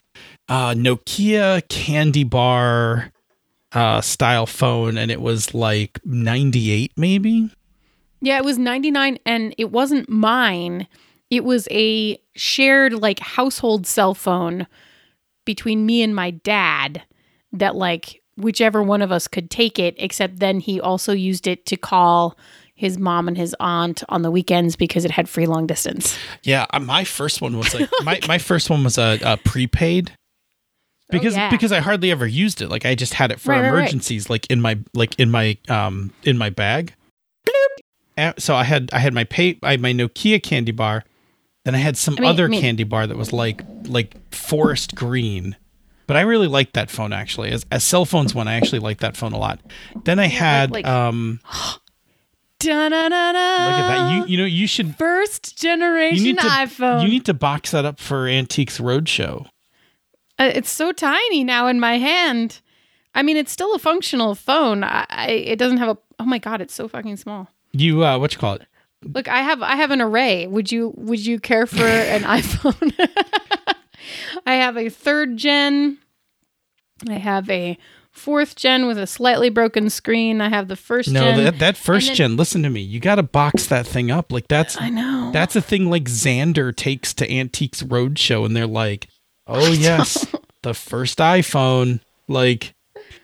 uh, 0.48 0.74
Nokia 0.74 1.66
candy 1.68 2.24
bar 2.24 3.10
uh, 3.72 4.00
style 4.02 4.46
phone, 4.46 4.98
and 4.98 5.10
it 5.10 5.20
was 5.20 5.54
like 5.54 5.98
98 6.04 6.92
maybe. 6.96 7.50
Yeah, 8.20 8.36
it 8.36 8.44
was 8.44 8.58
99 8.58 9.18
and 9.26 9.54
it 9.58 9.72
wasn't 9.72 10.08
mine. 10.08 10.86
It 11.30 11.44
was 11.44 11.66
a 11.70 12.18
shared 12.36 12.92
like 12.92 13.18
household 13.18 13.86
cell 13.86 14.14
phone 14.14 14.66
between 15.44 15.86
me 15.86 16.02
and 16.02 16.14
my 16.14 16.30
dad 16.30 17.02
that 17.52 17.74
like 17.74 18.22
whichever 18.36 18.82
one 18.82 19.02
of 19.02 19.10
us 19.10 19.26
could 19.26 19.50
take 19.50 19.78
it 19.78 19.94
except 19.98 20.38
then 20.38 20.60
he 20.60 20.80
also 20.80 21.12
used 21.12 21.46
it 21.46 21.66
to 21.66 21.76
call 21.76 22.38
his 22.82 22.98
mom 22.98 23.28
and 23.28 23.36
his 23.38 23.54
aunt 23.60 24.02
on 24.08 24.22
the 24.22 24.30
weekends 24.30 24.76
because 24.76 25.04
it 25.04 25.10
had 25.10 25.28
free 25.28 25.46
long 25.46 25.66
distance. 25.66 26.18
Yeah, 26.42 26.66
uh, 26.70 26.80
my 26.80 27.04
first 27.04 27.40
one 27.40 27.56
was 27.56 27.72
like 27.74 27.88
my, 28.02 28.20
my 28.28 28.38
first 28.38 28.68
one 28.68 28.82
was 28.84 28.98
a, 28.98 29.18
a 29.24 29.36
prepaid 29.38 30.12
because 31.10 31.34
Oh, 31.34 31.38
yeah. 31.38 31.50
because 31.50 31.70
I 31.72 31.78
hardly 31.80 32.10
ever 32.10 32.26
used 32.26 32.60
it. 32.60 32.68
Like 32.68 32.84
I 32.84 32.94
just 32.94 33.14
had 33.14 33.30
it 33.30 33.38
for 33.40 33.50
Right, 33.52 33.60
right, 33.60 33.70
right. 33.70 33.78
emergencies, 33.78 34.28
like 34.28 34.46
in 34.50 34.60
my 34.60 34.78
like 34.94 35.18
in 35.18 35.30
my 35.30 35.56
um 35.68 36.10
in 36.24 36.36
my 36.36 36.50
bag. 36.50 36.92
Uh, 38.18 38.32
So 38.38 38.54
I 38.54 38.64
had 38.64 38.90
I 38.92 38.98
had 38.98 39.14
my 39.14 39.24
pay 39.24 39.58
I 39.62 39.70
had 39.72 39.80
my 39.80 39.92
Nokia 39.92 40.42
candy 40.42 40.72
bar, 40.72 41.04
then 41.64 41.74
I 41.74 41.78
had 41.78 41.96
some 41.96 42.14
I 42.18 42.20
mean- 42.22 42.30
other 42.30 42.44
I 42.44 42.48
mean- 42.48 42.60
candy 42.60 42.84
bar 42.84 43.06
that 43.06 43.16
was 43.16 43.32
like 43.32 43.62
like 43.86 44.14
forest 44.34 44.94
green. 44.94 45.56
But 46.08 46.16
I 46.16 46.22
really 46.22 46.48
liked 46.48 46.74
that 46.74 46.90
phone 46.90 47.12
actually. 47.12 47.52
As 47.52 47.64
as 47.70 47.84
cell 47.84 48.04
phones 48.04 48.34
went, 48.34 48.48
I 48.48 48.54
actually 48.54 48.80
liked 48.80 49.00
that 49.00 49.16
phone 49.16 49.32
a 49.32 49.38
lot. 49.38 49.60
Then 50.04 50.18
I 50.18 50.26
had 50.26 50.70
like- 50.72 50.86
um 50.86 51.40
Da-na-na-na. 52.64 53.66
look 53.66 53.78
at 53.78 53.88
that. 53.88 54.16
You 54.16 54.26
you 54.26 54.38
know 54.38 54.44
you 54.44 54.66
should 54.66 54.96
First 54.96 55.62
you 55.62 55.68
generation 55.70 56.24
need 56.24 56.38
to 56.38 56.46
iPhone. 56.46 57.02
you 57.02 57.08
need 57.08 57.24
to 57.26 57.34
box 57.34 57.70
that 57.72 57.84
up 57.84 57.98
for 58.00 58.26
Antiques 58.28 58.78
Roadshow. 58.78 59.46
Uh, 60.38 60.50
it's 60.54 60.70
so 60.70 60.92
tiny 60.92 61.44
now 61.44 61.66
in 61.66 61.78
my 61.78 61.98
hand. 61.98 62.60
I 63.14 63.22
mean, 63.22 63.36
it's 63.36 63.52
still 63.52 63.74
a 63.74 63.78
functional 63.78 64.34
phone. 64.34 64.82
I, 64.84 65.04
I, 65.10 65.30
it 65.30 65.58
doesn't 65.58 65.76
have 65.78 65.90
a. 65.90 65.98
Oh 66.18 66.24
my 66.24 66.38
god, 66.38 66.60
it's 66.60 66.74
so 66.74 66.88
fucking 66.88 67.16
small. 67.16 67.48
You 67.72 68.04
uh 68.04 68.18
what 68.18 68.32
you 68.32 68.38
call 68.38 68.54
it? 68.54 68.62
Look, 69.04 69.28
I 69.28 69.42
have 69.42 69.62
I 69.62 69.76
have 69.76 69.90
an 69.90 70.00
array. 70.00 70.46
Would 70.46 70.70
you 70.72 70.94
Would 70.96 71.24
you 71.24 71.38
care 71.40 71.66
for 71.66 71.84
an 71.86 72.22
iPhone? 72.22 72.92
I 74.46 74.54
have 74.54 74.76
a 74.76 74.88
third 74.88 75.36
gen. 75.36 75.98
I 77.08 77.14
have 77.14 77.48
a 77.50 77.76
fourth 78.12 78.54
gen 78.56 78.86
with 78.86 78.98
a 78.98 79.06
slightly 79.06 79.48
broken 79.50 79.90
screen. 79.90 80.40
I 80.40 80.48
have 80.48 80.68
the 80.68 80.76
first 80.76 81.10
No, 81.10 81.20
gen. 81.20 81.44
that 81.44 81.58
that 81.58 81.76
first 81.76 82.08
then- 82.08 82.16
gen. 82.16 82.36
Listen 82.36 82.62
to 82.62 82.70
me. 82.70 82.80
You 82.80 83.00
got 83.00 83.16
to 83.16 83.22
box 83.22 83.66
that 83.66 83.86
thing 83.86 84.10
up. 84.10 84.30
Like 84.30 84.48
that's 84.48 84.80
I 84.80 84.90
know. 84.90 85.30
that's 85.32 85.56
a 85.56 85.60
thing 85.62 85.90
like 85.90 86.04
Xander 86.04 86.74
takes 86.74 87.12
to 87.14 87.30
Antiques 87.30 87.82
Roadshow, 87.82 88.44
and 88.46 88.54
they're 88.56 88.66
like, 88.66 89.08
"Oh 89.46 89.72
yes, 89.72 90.26
the 90.62 90.74
first 90.74 91.18
iPhone." 91.18 92.00
Like 92.28 92.74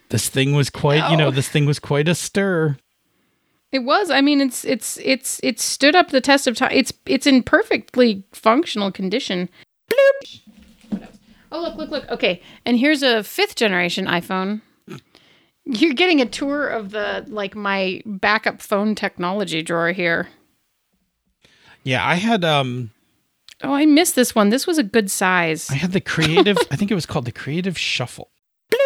this 0.08 0.28
thing 0.28 0.54
was 0.54 0.70
quite. 0.70 1.08
You 1.10 1.16
know, 1.16 1.30
this 1.30 1.48
thing 1.48 1.66
was 1.66 1.78
quite 1.78 2.08
a 2.08 2.14
stir. 2.14 2.76
It 3.70 3.80
was. 3.80 4.10
I 4.10 4.22
mean, 4.22 4.40
it's 4.40 4.64
it's 4.64 4.98
it's 5.04 5.38
it's 5.42 5.62
stood 5.62 5.94
up 5.94 6.08
the 6.10 6.20
test 6.22 6.46
of 6.46 6.56
time. 6.56 6.70
It's 6.72 6.92
it's 7.06 7.26
in 7.26 7.42
perfectly 7.42 8.24
functional 8.32 8.90
condition. 8.90 9.48
Bloop. 9.90 10.40
Oh 11.52 11.60
look, 11.62 11.76
look, 11.76 11.90
look. 11.90 12.08
Okay, 12.10 12.42
and 12.66 12.78
here's 12.78 13.02
a 13.02 13.22
fifth 13.22 13.54
generation 13.56 14.06
iPhone. 14.06 14.62
You're 15.70 15.92
getting 15.92 16.20
a 16.22 16.26
tour 16.26 16.66
of 16.66 16.90
the 16.90 17.24
like 17.28 17.54
my 17.54 18.00
backup 18.06 18.62
phone 18.62 18.94
technology 18.94 19.62
drawer 19.62 19.92
here. 19.92 20.28
Yeah, 21.84 22.06
I 22.06 22.14
had 22.14 22.42
um, 22.42 22.90
Oh, 23.62 23.74
I 23.74 23.86
missed 23.86 24.14
this 24.14 24.34
one. 24.34 24.48
This 24.48 24.66
was 24.66 24.78
a 24.78 24.82
good 24.82 25.10
size. 25.10 25.70
I 25.70 25.74
had 25.74 25.92
the 25.92 26.00
creative. 26.00 26.56
I 26.70 26.76
think 26.76 26.90
it 26.90 26.94
was 26.94 27.06
called 27.06 27.24
the 27.24 27.32
Creative 27.32 27.76
Shuffle. 27.78 28.30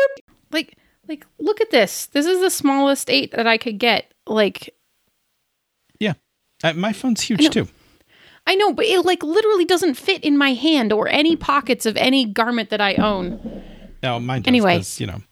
Like 0.51 0.77
like 1.09 1.25
look 1.39 1.63
at 1.63 1.71
this. 1.71 2.07
This 2.07 2.27
is 2.27 2.41
the 2.41 2.51
smallest 2.51 3.09
eight 3.09 3.31
that 3.33 3.47
I 3.47 3.57
could 3.57 3.79
get. 3.79 4.13
Like 4.27 4.75
Yeah, 5.99 6.13
uh, 6.63 6.75
my 6.75 6.93
phone's 6.93 7.23
huge 7.23 7.41
know. 7.45 7.49
too. 7.49 7.69
I 8.47 8.55
know, 8.57 8.73
but 8.75 8.85
it 8.85 9.01
like 9.07 9.23
literally 9.23 9.65
doesn't 9.65 9.95
fit 9.95 10.23
in 10.25 10.37
my 10.37 10.53
hand 10.53 10.93
or 10.93 11.09
any 11.09 11.37
pockets 11.37 11.87
of 11.87 11.97
any 11.97 12.27
garment 12.27 12.69
that 12.69 12.83
I 12.83 12.97
own. 12.97 13.63
No, 14.03 14.21
mine 14.21 14.43
does. 14.43 14.49
Anyway. 14.49 14.83
you 14.99 15.07
know, 15.07 15.23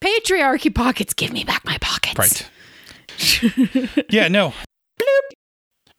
Patriarchy 0.00 0.74
pockets, 0.74 1.14
give 1.14 1.32
me 1.32 1.44
back 1.44 1.64
my 1.64 1.78
pockets. 1.80 2.18
right. 2.18 4.06
yeah, 4.10 4.28
no. 4.28 4.52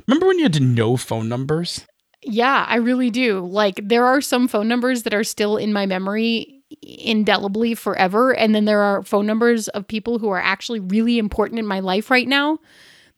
Remember 0.07 0.27
when 0.27 0.37
you 0.37 0.43
had 0.43 0.53
to 0.53 0.59
know 0.59 0.95
phone 0.97 1.27
numbers? 1.27 1.85
Yeah, 2.23 2.65
I 2.67 2.75
really 2.77 3.09
do. 3.09 3.45
Like 3.45 3.79
there 3.83 4.05
are 4.05 4.21
some 4.21 4.47
phone 4.47 4.67
numbers 4.67 5.03
that 5.03 5.13
are 5.13 5.23
still 5.23 5.57
in 5.57 5.73
my 5.73 5.85
memory 5.85 6.63
indelibly 6.81 7.73
forever 7.75 8.35
and 8.35 8.53
then 8.53 8.65
there 8.65 8.81
are 8.81 9.01
phone 9.03 9.25
numbers 9.25 9.67
of 9.69 9.87
people 9.87 10.19
who 10.19 10.29
are 10.29 10.41
actually 10.41 10.79
really 10.81 11.17
important 11.17 11.59
in 11.59 11.65
my 11.65 11.79
life 11.79 12.11
right 12.11 12.27
now. 12.27 12.59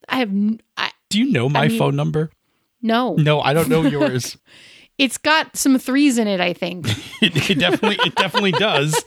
I 0.08 0.18
have 0.18 0.32
I, 0.78 0.92
Do 1.10 1.20
you 1.20 1.32
know 1.32 1.50
my 1.50 1.68
mean- 1.68 1.78
phone 1.78 1.96
number? 1.96 2.32
no. 2.82 3.15
No, 3.15 3.42
I 3.42 3.54
don't 3.54 3.70
know 3.70 3.82
yours. 3.84 4.38
It's 5.00 5.18
got 5.18 5.56
some 5.56 5.80
threes 5.80 6.18
in 6.18 6.28
it, 6.28 6.42
I 6.42 6.52
think. 6.52 6.86
it, 7.22 7.50
it 7.50 7.58
definitely 7.58 7.98
it 8.06 8.15
definitely 8.15 8.52
does. 8.52 9.02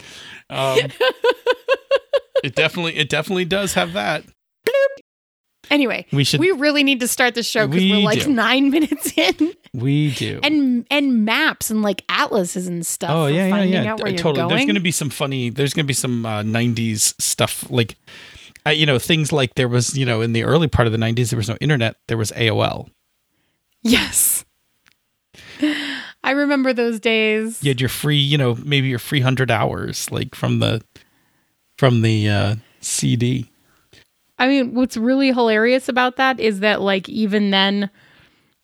Um, 0.52 0.78
it 2.44 2.54
definitely 2.54 2.96
it 2.96 3.08
definitely 3.08 3.44
does 3.44 3.74
have 3.74 3.92
that. 3.94 4.24
Anyway, 5.70 6.04
We 6.12 6.24
should- 6.24 6.40
we 6.40 6.50
really 6.50 6.82
need 6.82 7.00
to 7.00 7.08
start 7.08 7.34
the 7.34 7.42
show 7.42 7.66
because 7.66 7.82
We 7.82 7.92
we're 7.92 8.00
like 8.00 8.24
do. 8.24 8.32
nine 8.32 8.70
minutes 8.76 9.16
in. 9.16 9.54
We 9.72 10.10
do. 10.12 10.38
And 10.42 10.84
and 10.90 11.24
maps 11.24 11.70
and 11.70 11.80
like 11.80 12.02
atlases 12.10 12.66
and 12.66 12.84
stuff. 12.84 13.10
oh 13.10 13.26
yeah, 13.26 13.46
yeah, 13.46 13.62
yeah. 13.62 13.92
Out 13.92 14.02
where 14.02 14.12
Uh, 14.12 14.16
totally. 14.16 14.48
There's 14.48 14.58
going. 14.60 14.66
going 14.66 14.74
to 14.74 14.80
be 14.82 14.90
some 14.90 15.08
funny. 15.08 15.48
There's 15.48 15.72
going 15.72 15.84
to 15.84 15.88
be 15.88 15.94
some 15.94 16.26
uh, 16.26 16.42
'90s 16.42 17.14
stuff 17.22 17.64
like, 17.70 17.96
uh, 18.66 18.70
you 18.70 18.84
know, 18.84 18.98
things 18.98 19.32
like 19.32 19.54
there 19.54 19.68
was, 19.68 19.96
you 19.96 20.04
know, 20.04 20.20
in 20.20 20.32
the 20.34 20.42
early 20.44 20.68
part 20.68 20.86
of 20.86 20.92
the 20.92 20.98
'90s 20.98 21.30
there 21.30 21.38
was 21.38 21.48
no 21.48 21.56
internet. 21.60 21.96
There 22.08 22.18
was 22.18 22.32
AOL. 22.32 22.90
Yes. 23.82 24.44
I 26.24 26.32
remember 26.32 26.72
those 26.72 27.00
days. 27.00 27.62
You 27.62 27.70
had 27.70 27.80
your 27.80 27.88
free, 27.88 28.16
you 28.18 28.38
know, 28.38 28.56
maybe 28.64 28.88
your 28.88 28.98
free 28.98 29.20
hundred 29.20 29.50
hours, 29.50 30.10
like 30.10 30.34
from 30.34 30.60
the 30.60 30.82
from 31.78 32.02
the 32.02 32.28
uh, 32.28 32.56
CD. 32.80 33.50
I 34.38 34.48
mean, 34.48 34.74
what's 34.74 34.96
really 34.96 35.28
hilarious 35.28 35.88
about 35.88 36.16
that 36.16 36.40
is 36.40 36.60
that 36.60 36.80
like 36.80 37.08
even 37.08 37.50
then 37.50 37.90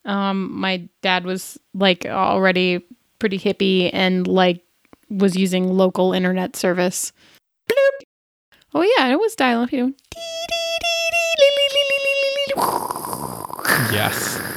um 0.05 0.57
my 0.57 0.87
dad 1.01 1.25
was 1.25 1.59
like 1.73 2.05
already 2.05 2.81
pretty 3.19 3.37
hippie 3.37 3.89
and 3.91 4.25
like 4.27 4.63
was 5.09 5.35
using 5.35 5.67
local 5.67 6.13
internet 6.13 6.55
service. 6.55 7.11
Bloop. 7.69 8.05
Oh 8.73 8.81
yeah, 8.97 9.07
it 9.07 9.19
was 9.19 9.35
dial 9.35 9.61
up, 9.63 9.71
you 9.71 9.87
know. 9.87 9.93
Yes. 13.91 14.48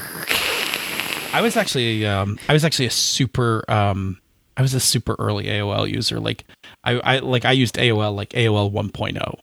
I 1.33 1.41
was 1.41 1.57
actually 1.57 2.07
um 2.07 2.39
I 2.49 2.53
was 2.53 2.65
actually 2.65 2.87
a 2.87 2.91
super 2.91 3.65
um 3.69 4.19
I 4.57 4.63
was 4.63 4.75
a 4.75 4.81
super 4.81 5.17
early 5.19 5.45
AOL 5.45 5.91
user. 5.91 6.21
Like 6.21 6.45
I, 6.85 7.01
I 7.01 7.19
like 7.19 7.45
I 7.45 7.53
used 7.53 7.77
AOL 7.77 8.15
like 8.15 8.31
AOL 8.31 8.73
1.0. 8.73 9.39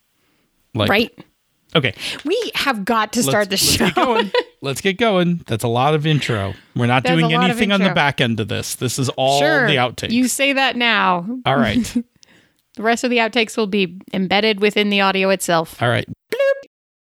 Like 0.75 0.89
Right. 0.89 1.25
Okay. 1.75 1.93
We 2.25 2.51
have 2.55 2.83
got 2.83 3.13
to 3.13 3.23
start 3.23 3.49
the 3.49 3.53
let's 3.53 3.63
show. 3.63 3.85
get 3.85 3.95
going. 3.95 4.31
Let's 4.61 4.81
get 4.81 4.97
going. 4.97 5.41
That's 5.47 5.63
a 5.63 5.69
lot 5.69 5.93
of 5.93 6.05
intro. 6.05 6.53
We're 6.75 6.87
not 6.87 7.03
That's 7.03 7.17
doing 7.17 7.33
anything 7.33 7.71
on 7.71 7.79
the 7.81 7.93
back 7.93 8.19
end 8.19 8.41
of 8.41 8.49
this. 8.49 8.75
This 8.75 8.99
is 8.99 9.07
all 9.09 9.39
sure. 9.39 9.67
the 9.67 9.75
outtakes. 9.75 10.09
You 10.09 10.27
say 10.27 10.51
that 10.51 10.75
now. 10.75 11.25
all 11.45 11.55
right. 11.55 11.95
The 12.75 12.83
rest 12.83 13.03
of 13.03 13.09
the 13.09 13.17
outtakes 13.17 13.57
will 13.57 13.67
be 13.67 13.99
embedded 14.13 14.61
within 14.61 14.89
the 14.89 15.01
audio 15.01 15.31
itself. 15.31 15.81
All 15.81 15.89
right. 15.89 16.07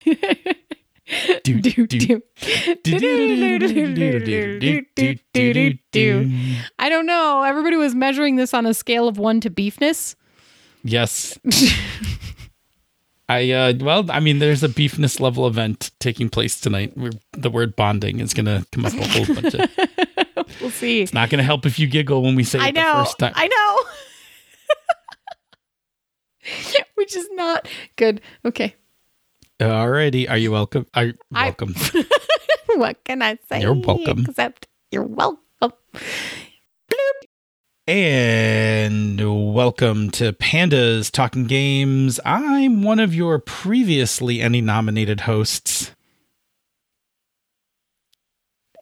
Do, 1.44 1.60
Do, 1.62 1.88
do. 1.88 2.22
I 6.80 6.90
don't 6.90 7.06
know. 7.06 7.44
Everybody 7.44 7.76
was 7.76 7.94
measuring 7.96 8.36
this 8.36 8.54
on 8.54 8.66
a 8.66 8.74
scale 8.74 9.08
of 9.08 9.18
one 9.18 9.40
to 9.42 9.50
beefness. 9.50 10.16
Yes. 10.84 11.38
I 13.30 13.52
uh 13.52 13.74
well, 13.80 14.12
I 14.12 14.20
mean 14.20 14.40
there's 14.40 14.64
a 14.64 14.68
beefness 14.68 15.20
level 15.20 15.48
event 15.48 15.92
taking 16.00 16.30
place 16.30 16.60
tonight 16.60 16.98
where 16.98 17.12
the 17.32 17.50
word 17.50 17.76
bonding 17.76 18.20
is 18.20 18.34
going 18.34 18.46
to 18.48 18.66
come 18.72 18.86
up 18.86 18.94
a 18.94 19.08
whole 19.08 19.26
bunch 19.36 19.54
of 19.56 19.70
We'll 20.60 20.72
see. 20.72 21.02
It's 21.02 21.14
not 21.14 21.30
going 21.30 21.38
to 21.38 21.44
help 21.44 21.66
if 21.66 21.80
you 21.80 21.88
giggle 21.88 22.22
when 22.22 22.36
we 22.36 22.44
say 22.44 22.60
it 22.60 22.64
I 22.64 22.72
the 22.72 22.82
know. 22.82 23.04
first 23.06 23.18
time. 23.20 23.32
I 23.36 23.48
know. 23.48 23.80
Which 26.96 27.16
is 27.16 27.28
not 27.32 27.68
good. 27.96 28.20
Okay. 28.46 28.76
Alrighty. 29.70 30.30
Are 30.30 30.38
you 30.38 30.52
welcome? 30.52 30.86
Are 30.94 31.06
you 31.06 31.14
I- 31.34 31.46
welcome? 31.46 31.76
What 32.76 33.04
can 33.04 33.22
I 33.22 33.38
say? 33.50 33.62
You're 33.62 33.74
welcome. 33.76 34.26
Except 34.28 34.68
you're 34.92 35.04
welcome. 35.04 35.40
and 37.88 39.54
welcome 39.54 40.10
to 40.12 40.34
Pandas 40.34 41.12
Talking 41.12 41.46
Games. 41.46 42.20
I'm 42.26 42.82
one 42.82 43.00
of 43.00 43.14
your 43.14 43.38
previously 43.38 44.42
ENnie 44.42 44.62
nominated 44.62 45.22
hosts. 45.22 45.92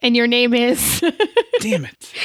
And 0.02 0.16
your 0.16 0.26
name 0.26 0.54
is. 0.54 1.00
Damn 1.60 1.84
it. 1.84 2.14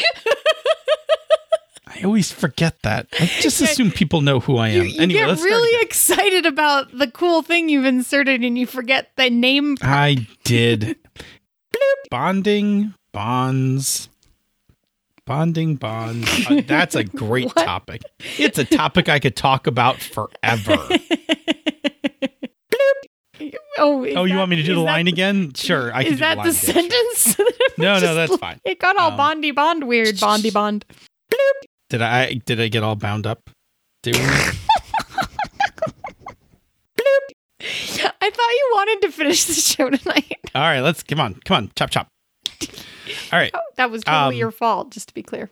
I 1.99 2.03
always 2.03 2.31
forget 2.31 2.81
that. 2.83 3.07
I 3.19 3.25
just 3.41 3.62
assume 3.62 3.91
people 3.91 4.21
know 4.21 4.39
who 4.39 4.57
I 4.57 4.69
am. 4.69 4.86
you 4.88 5.01
anyway, 5.01 5.25
get 5.25 5.39
really 5.41 5.83
excited 5.83 6.45
about 6.45 6.95
the 6.97 7.10
cool 7.10 7.41
thing 7.41 7.69
you've 7.69 7.86
inserted 7.86 8.43
and 8.43 8.57
you 8.57 8.65
forget 8.67 9.12
the 9.17 9.29
name. 9.29 9.77
I 9.81 10.27
did. 10.43 10.97
Bonding, 12.10 12.93
bonds, 13.12 14.10
bonding, 15.25 15.75
bonds. 15.75 16.29
Uh, 16.49 16.62
that's 16.65 16.95
a 16.95 17.03
great 17.03 17.49
topic. 17.55 18.01
It's 18.38 18.57
a 18.57 18.63
topic 18.65 19.10
I 19.10 19.19
could 19.19 19.36
talk 19.36 19.67
about 19.67 19.99
forever. 19.99 20.88
Oh, 23.79 23.99
oh, 23.99 24.03
you 24.23 24.33
that- 24.33 24.38
want 24.39 24.49
me 24.49 24.55
to 24.55 24.63
do 24.63 24.73
the 24.73 24.81
that 24.81 24.86
line 24.86 25.05
the- 25.05 25.12
again? 25.12 25.53
Sure, 25.53 25.93
I 25.93 26.03
can 26.03 26.13
Is 26.13 26.13
do 26.13 26.15
the 26.15 26.19
that 26.21 26.38
line 26.38 26.47
the 26.47 26.53
sure. 26.53 26.73
sentence? 26.73 27.38
No, 27.77 27.99
no, 27.99 28.15
that's 28.15 28.31
like- 28.31 28.39
fine. 28.39 28.62
It 28.65 28.79
got 28.79 28.97
all 28.97 29.12
Um, 29.12 29.17
bondy 29.17 29.51
bond 29.51 29.83
weird. 29.88 30.19
Bondy 30.19 30.49
bond. 30.49 30.83
Did 31.89 32.02
I 32.02 32.34
did 32.34 32.60
I 32.60 32.67
get 32.67 32.84
all 32.84 32.95
bound 32.95 33.26
up? 33.26 33.50
I 34.10 34.12
thought 38.30 38.52
you 38.52 38.71
wanted 38.73 39.08
to 39.08 39.12
finish 39.12 39.45
the 39.45 39.54
show 39.54 39.89
tonight. 39.89 40.38
All 40.56 40.62
right, 40.62 40.82
let's 40.82 41.04
come 41.04 41.19
on, 41.19 41.36
come 41.45 41.58
on, 41.58 41.71
chop 41.76 41.89
chop. 41.89 42.08
All 42.62 43.39
right, 43.39 43.52
Oh, 43.54 43.60
that 43.78 43.89
was 43.91 44.04
totally 44.04 44.36
Um, 44.36 44.39
your 44.39 44.52
fault, 44.52 44.91
just 44.91 45.08
to 45.10 45.13
be 45.13 45.23
clear. 45.23 45.50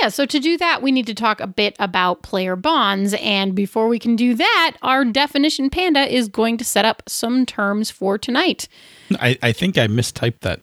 Yeah, 0.00 0.08
so 0.08 0.24
to 0.24 0.40
do 0.40 0.56
that, 0.56 0.80
we 0.82 0.90
need 0.90 1.06
to 1.06 1.14
talk 1.14 1.40
a 1.40 1.46
bit 1.46 1.76
about 1.78 2.22
player 2.22 2.56
bonds. 2.56 3.12
And 3.14 3.54
before 3.54 3.88
we 3.88 3.98
can 3.98 4.16
do 4.16 4.34
that, 4.34 4.76
our 4.82 5.04
definition 5.04 5.68
panda 5.68 6.10
is 6.12 6.28
going 6.28 6.56
to 6.58 6.64
set 6.64 6.84
up 6.86 7.02
some 7.06 7.44
terms 7.44 7.90
for 7.90 8.16
tonight. 8.18 8.68
I, 9.20 9.38
I 9.42 9.52
think 9.52 9.76
I 9.76 9.86
mistyped 9.88 10.40
that. 10.40 10.60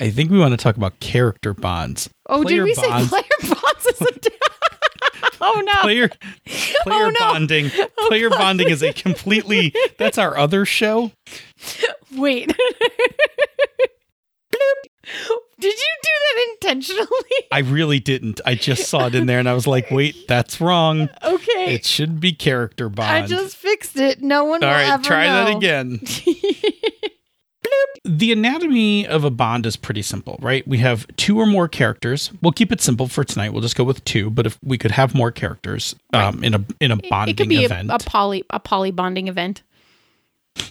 I 0.00 0.10
think 0.10 0.30
we 0.32 0.38
want 0.38 0.52
to 0.52 0.56
talk 0.56 0.76
about 0.76 0.98
character 0.98 1.54
bonds. 1.54 2.10
Oh, 2.32 2.42
Player 2.42 2.64
did 2.64 2.76
we 2.76 2.88
bonds. 2.88 3.10
say 3.10 3.22
player 3.22 3.54
bonds 3.54 3.86
is 3.86 4.00
a. 4.00 4.06
oh, 5.42 5.62
no. 5.64 5.72
Player 5.82 6.10
oh, 6.24 6.52
player 6.82 7.04
Oh, 7.06 7.10
no. 7.10 7.18
bonding. 7.20 7.70
Oh, 7.78 8.06
player 8.08 8.30
bonding 8.30 8.68
is 8.70 8.82
a 8.82 8.92
completely 8.92 9.74
that's 9.98 10.16
our 10.18 10.36
other 10.36 10.64
show. 10.64 11.12
Wait. 12.16 12.52
Did 15.60 15.74
you 15.74 15.94
do 16.02 16.10
that 16.10 16.46
intentionally? 16.52 17.08
I 17.52 17.60
really 17.60 18.00
didn't. 18.00 18.40
I 18.44 18.54
just 18.56 18.88
saw 18.88 19.06
it 19.06 19.14
in 19.14 19.26
there 19.26 19.38
and 19.38 19.48
I 19.48 19.54
was 19.54 19.66
like, 19.66 19.90
wait, 19.92 20.26
that's 20.26 20.60
wrong. 20.60 21.08
Okay. 21.22 21.74
It 21.74 21.84
should 21.84 22.18
be 22.18 22.32
character 22.32 22.88
bond. 22.88 23.10
I 23.10 23.26
just 23.26 23.56
fixed 23.56 23.96
it. 23.96 24.20
No 24.22 24.44
one 24.44 24.64
All 24.64 24.70
will 24.70 24.76
right, 24.76 25.04
try 25.04 25.26
that 25.26 25.56
again. 25.56 26.00
The 28.14 28.30
anatomy 28.30 29.06
of 29.06 29.24
a 29.24 29.30
bond 29.30 29.64
is 29.64 29.74
pretty 29.76 30.02
simple, 30.02 30.36
right? 30.42 30.68
We 30.68 30.76
have 30.78 31.06
two 31.16 31.38
or 31.38 31.46
more 31.46 31.66
characters. 31.66 32.30
We'll 32.42 32.52
keep 32.52 32.70
it 32.70 32.82
simple 32.82 33.08
for 33.08 33.24
tonight. 33.24 33.54
We'll 33.54 33.62
just 33.62 33.74
go 33.74 33.84
with 33.84 34.04
two. 34.04 34.28
But 34.28 34.44
if 34.44 34.58
we 34.62 34.76
could 34.76 34.90
have 34.90 35.14
more 35.14 35.30
characters 35.30 35.96
um, 36.12 36.44
in 36.44 36.52
a 36.52 36.62
in 36.78 36.90
a 36.90 36.96
It- 36.96 37.08
bonding 37.08 37.32
it 37.34 37.38
could 37.38 37.48
be 37.48 37.64
event, 37.64 37.90
a, 37.90 37.94
a 37.94 37.98
poly 38.00 38.44
a 38.50 38.60
poly 38.60 38.90
bonding 38.90 39.28
event. 39.28 39.62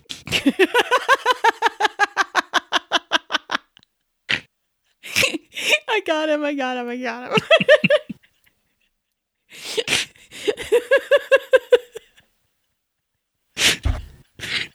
I 5.87 6.01
got 6.05 6.29
him. 6.29 6.43
I 6.43 6.53
got 6.53 6.77
him. 6.77 6.89
I 6.89 6.97
got 6.97 7.31
him. 7.31 7.37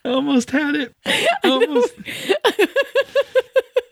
almost 0.07 0.51
had 0.51 0.75
it. 0.75 0.95
Almost. 1.45 1.95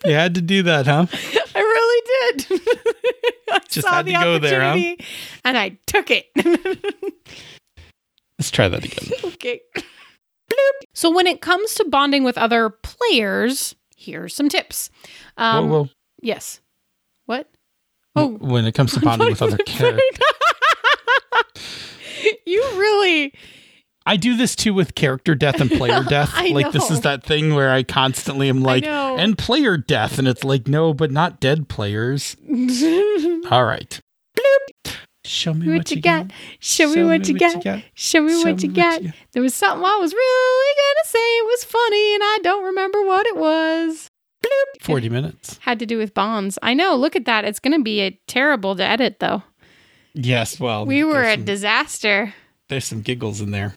you 0.04 0.12
had 0.14 0.34
to 0.34 0.40
do 0.40 0.62
that, 0.64 0.86
huh? 0.86 1.06
I 1.54 1.58
really 1.60 2.02
did. 2.32 2.46
I 3.52 3.58
Just 3.68 3.86
saw 3.86 3.94
had 3.94 4.06
the 4.06 4.12
to 4.12 4.18
go 4.22 4.38
there, 4.38 4.60
huh? 4.62 4.96
and 5.44 5.56
I 5.58 5.78
took 5.86 6.10
it. 6.10 6.26
Let's 8.38 8.50
try 8.50 8.68
that 8.68 8.84
again. 8.84 9.12
okay. 9.34 9.60
So 10.94 11.10
when 11.10 11.26
it 11.26 11.40
comes 11.40 11.74
to 11.74 11.84
bonding 11.84 12.24
with 12.24 12.38
other 12.38 12.70
players, 12.70 13.74
here's 13.96 14.34
some 14.34 14.48
tips. 14.48 14.90
Um, 15.36 15.68
whoa, 15.68 15.82
whoa. 15.84 15.88
Yes. 16.20 16.60
What? 17.26 17.48
Oh, 18.16 18.28
When 18.28 18.64
it 18.64 18.74
comes 18.74 18.92
to 18.94 19.00
bonding 19.00 19.28
with 19.30 19.42
other 19.42 19.56
characters, 19.58 20.00
you 22.46 22.62
really 22.76 23.32
I 24.06 24.16
do 24.16 24.36
this 24.36 24.54
too 24.54 24.74
with 24.74 24.94
character 24.94 25.34
death 25.34 25.60
and 25.60 25.70
player 25.70 26.02
death. 26.08 26.34
Like 26.50 26.72
this 26.72 26.90
is 26.90 27.00
that 27.02 27.24
thing 27.24 27.54
where 27.54 27.70
I 27.72 27.82
constantly 27.82 28.48
am 28.48 28.62
like, 28.62 28.84
and 28.84 29.36
player 29.38 29.76
death, 29.76 30.18
and 30.18 30.28
it's 30.28 30.44
like, 30.44 30.68
no, 30.68 30.92
but 30.92 31.10
not 31.10 31.40
dead 31.40 31.68
players. 31.68 32.36
All 33.50 33.64
right. 33.64 34.00
Show 35.26 35.54
me 35.54 35.74
what, 35.74 35.90
you 35.90 36.02
got? 36.02 36.30
Show 36.60 36.94
me 36.94 37.02
what 37.02 37.26
you 37.26 37.38
got. 37.38 37.62
Show 37.94 38.20
me 38.20 38.32
Show 38.42 38.50
what 38.50 38.62
you 38.62 38.68
me 38.68 38.74
what 38.74 38.76
got. 38.76 39.02
you 39.02 39.08
got. 39.08 39.16
There 39.32 39.42
was 39.42 39.54
something 39.54 39.82
I 39.84 39.96
was 39.96 40.12
really 40.12 40.74
gonna 40.76 41.06
say. 41.06 41.18
It 41.18 41.46
was 41.46 41.64
funny, 41.64 42.14
and 42.14 42.22
I 42.22 42.38
don't 42.42 42.64
remember 42.64 43.02
what 43.06 43.26
it 43.26 43.36
was. 43.36 44.08
40 44.82 45.08
minutes. 45.08 45.58
Had 45.62 45.78
to 45.78 45.86
do 45.86 45.96
with 45.96 46.12
bonds. 46.12 46.58
I 46.60 46.74
know. 46.74 46.94
Look 46.94 47.16
at 47.16 47.24
that. 47.24 47.46
It's 47.46 47.58
gonna 47.58 47.80
be 47.80 48.00
a 48.02 48.20
terrible 48.26 48.76
to 48.76 48.84
edit, 48.84 49.18
though. 49.18 49.42
Yes, 50.12 50.60
well, 50.60 50.84
We 50.84 51.02
were 51.04 51.24
a 51.24 51.38
disaster. 51.38 52.34
There's 52.74 52.84
some 52.84 53.00
giggles 53.02 53.40
in 53.40 53.50
there. 53.52 53.74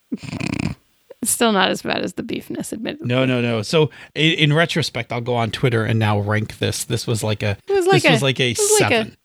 It's 1.21 1.31
still 1.31 1.51
not 1.51 1.69
as 1.69 1.81
bad 1.81 2.03
as 2.03 2.13
the 2.13 2.23
beefness, 2.23 2.73
admittedly. 2.73 3.07
No, 3.07 3.25
no, 3.25 3.41
no. 3.41 3.62
So 3.62 3.89
in, 4.15 4.33
in 4.33 4.53
retrospect, 4.53 5.12
I'll 5.12 5.21
go 5.21 5.36
on 5.36 5.51
Twitter 5.51 5.83
and 5.83 5.97
now 5.99 6.19
rank 6.19 6.57
this. 6.60 6.83
This 6.86 7.05
was 7.07 7.23
like 7.23 7.41
a 7.43 7.57
It 7.67 7.73
was 7.73 7.86
like 7.88 8.01
this 8.03 8.10
a. 8.10 8.13
was 8.13 8.23
like 8.23 8.39
a 8.39 8.51
it 8.51 8.57
was 8.57 8.81
like 8.81 8.91
a- 8.91 8.95
seven. 8.95 9.17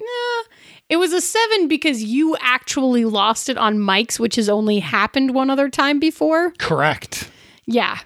Nah, 0.00 0.42
it 0.88 0.96
was 0.96 1.12
a 1.12 1.20
seven 1.20 1.68
because 1.68 2.02
you 2.02 2.36
actually 2.40 3.04
lost 3.04 3.48
it 3.48 3.56
on 3.56 3.78
mics, 3.78 4.18
which 4.18 4.36
has 4.36 4.48
only 4.48 4.80
happened 4.80 5.34
one 5.34 5.48
other 5.50 5.68
time 5.68 5.98
before. 5.98 6.50
Correct. 6.58 7.30
Yeah, 7.66 7.98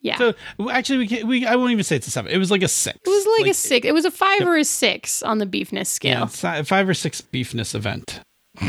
yeah. 0.00 0.16
So 0.18 0.34
actually, 0.70 0.98
we, 0.98 1.06
can, 1.08 1.28
we 1.28 1.46
I 1.46 1.56
won't 1.56 1.72
even 1.72 1.84
say 1.84 1.96
it's 1.96 2.06
a 2.06 2.10
seven. 2.10 2.32
It 2.32 2.38
was 2.38 2.50
like 2.50 2.62
a 2.62 2.68
six. 2.68 2.98
it 3.04 3.08
was 3.08 3.26
like, 3.38 3.50
a 3.50 3.54
six. 3.54 3.86
It 3.86 3.92
was 3.92 4.04
a 4.04 4.10
five 4.10 4.42
or 4.42 4.56
a 4.56 4.64
six 4.64 5.22
on 5.22 5.38
the 5.38 5.46
beefness 5.46 5.86
scale. 5.86 6.26
si- 6.28 6.62
five 6.62 6.88
or 6.88 6.94
six 6.94 7.20
beefness 7.20 7.74
event. 7.74 8.20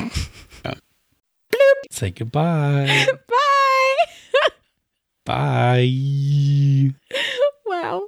Yeah. 1.65 1.87
Say 1.91 2.11
goodbye. 2.11 3.05
Bye. 3.27 3.95
Bye. 5.25 6.91
wow. 7.65 8.07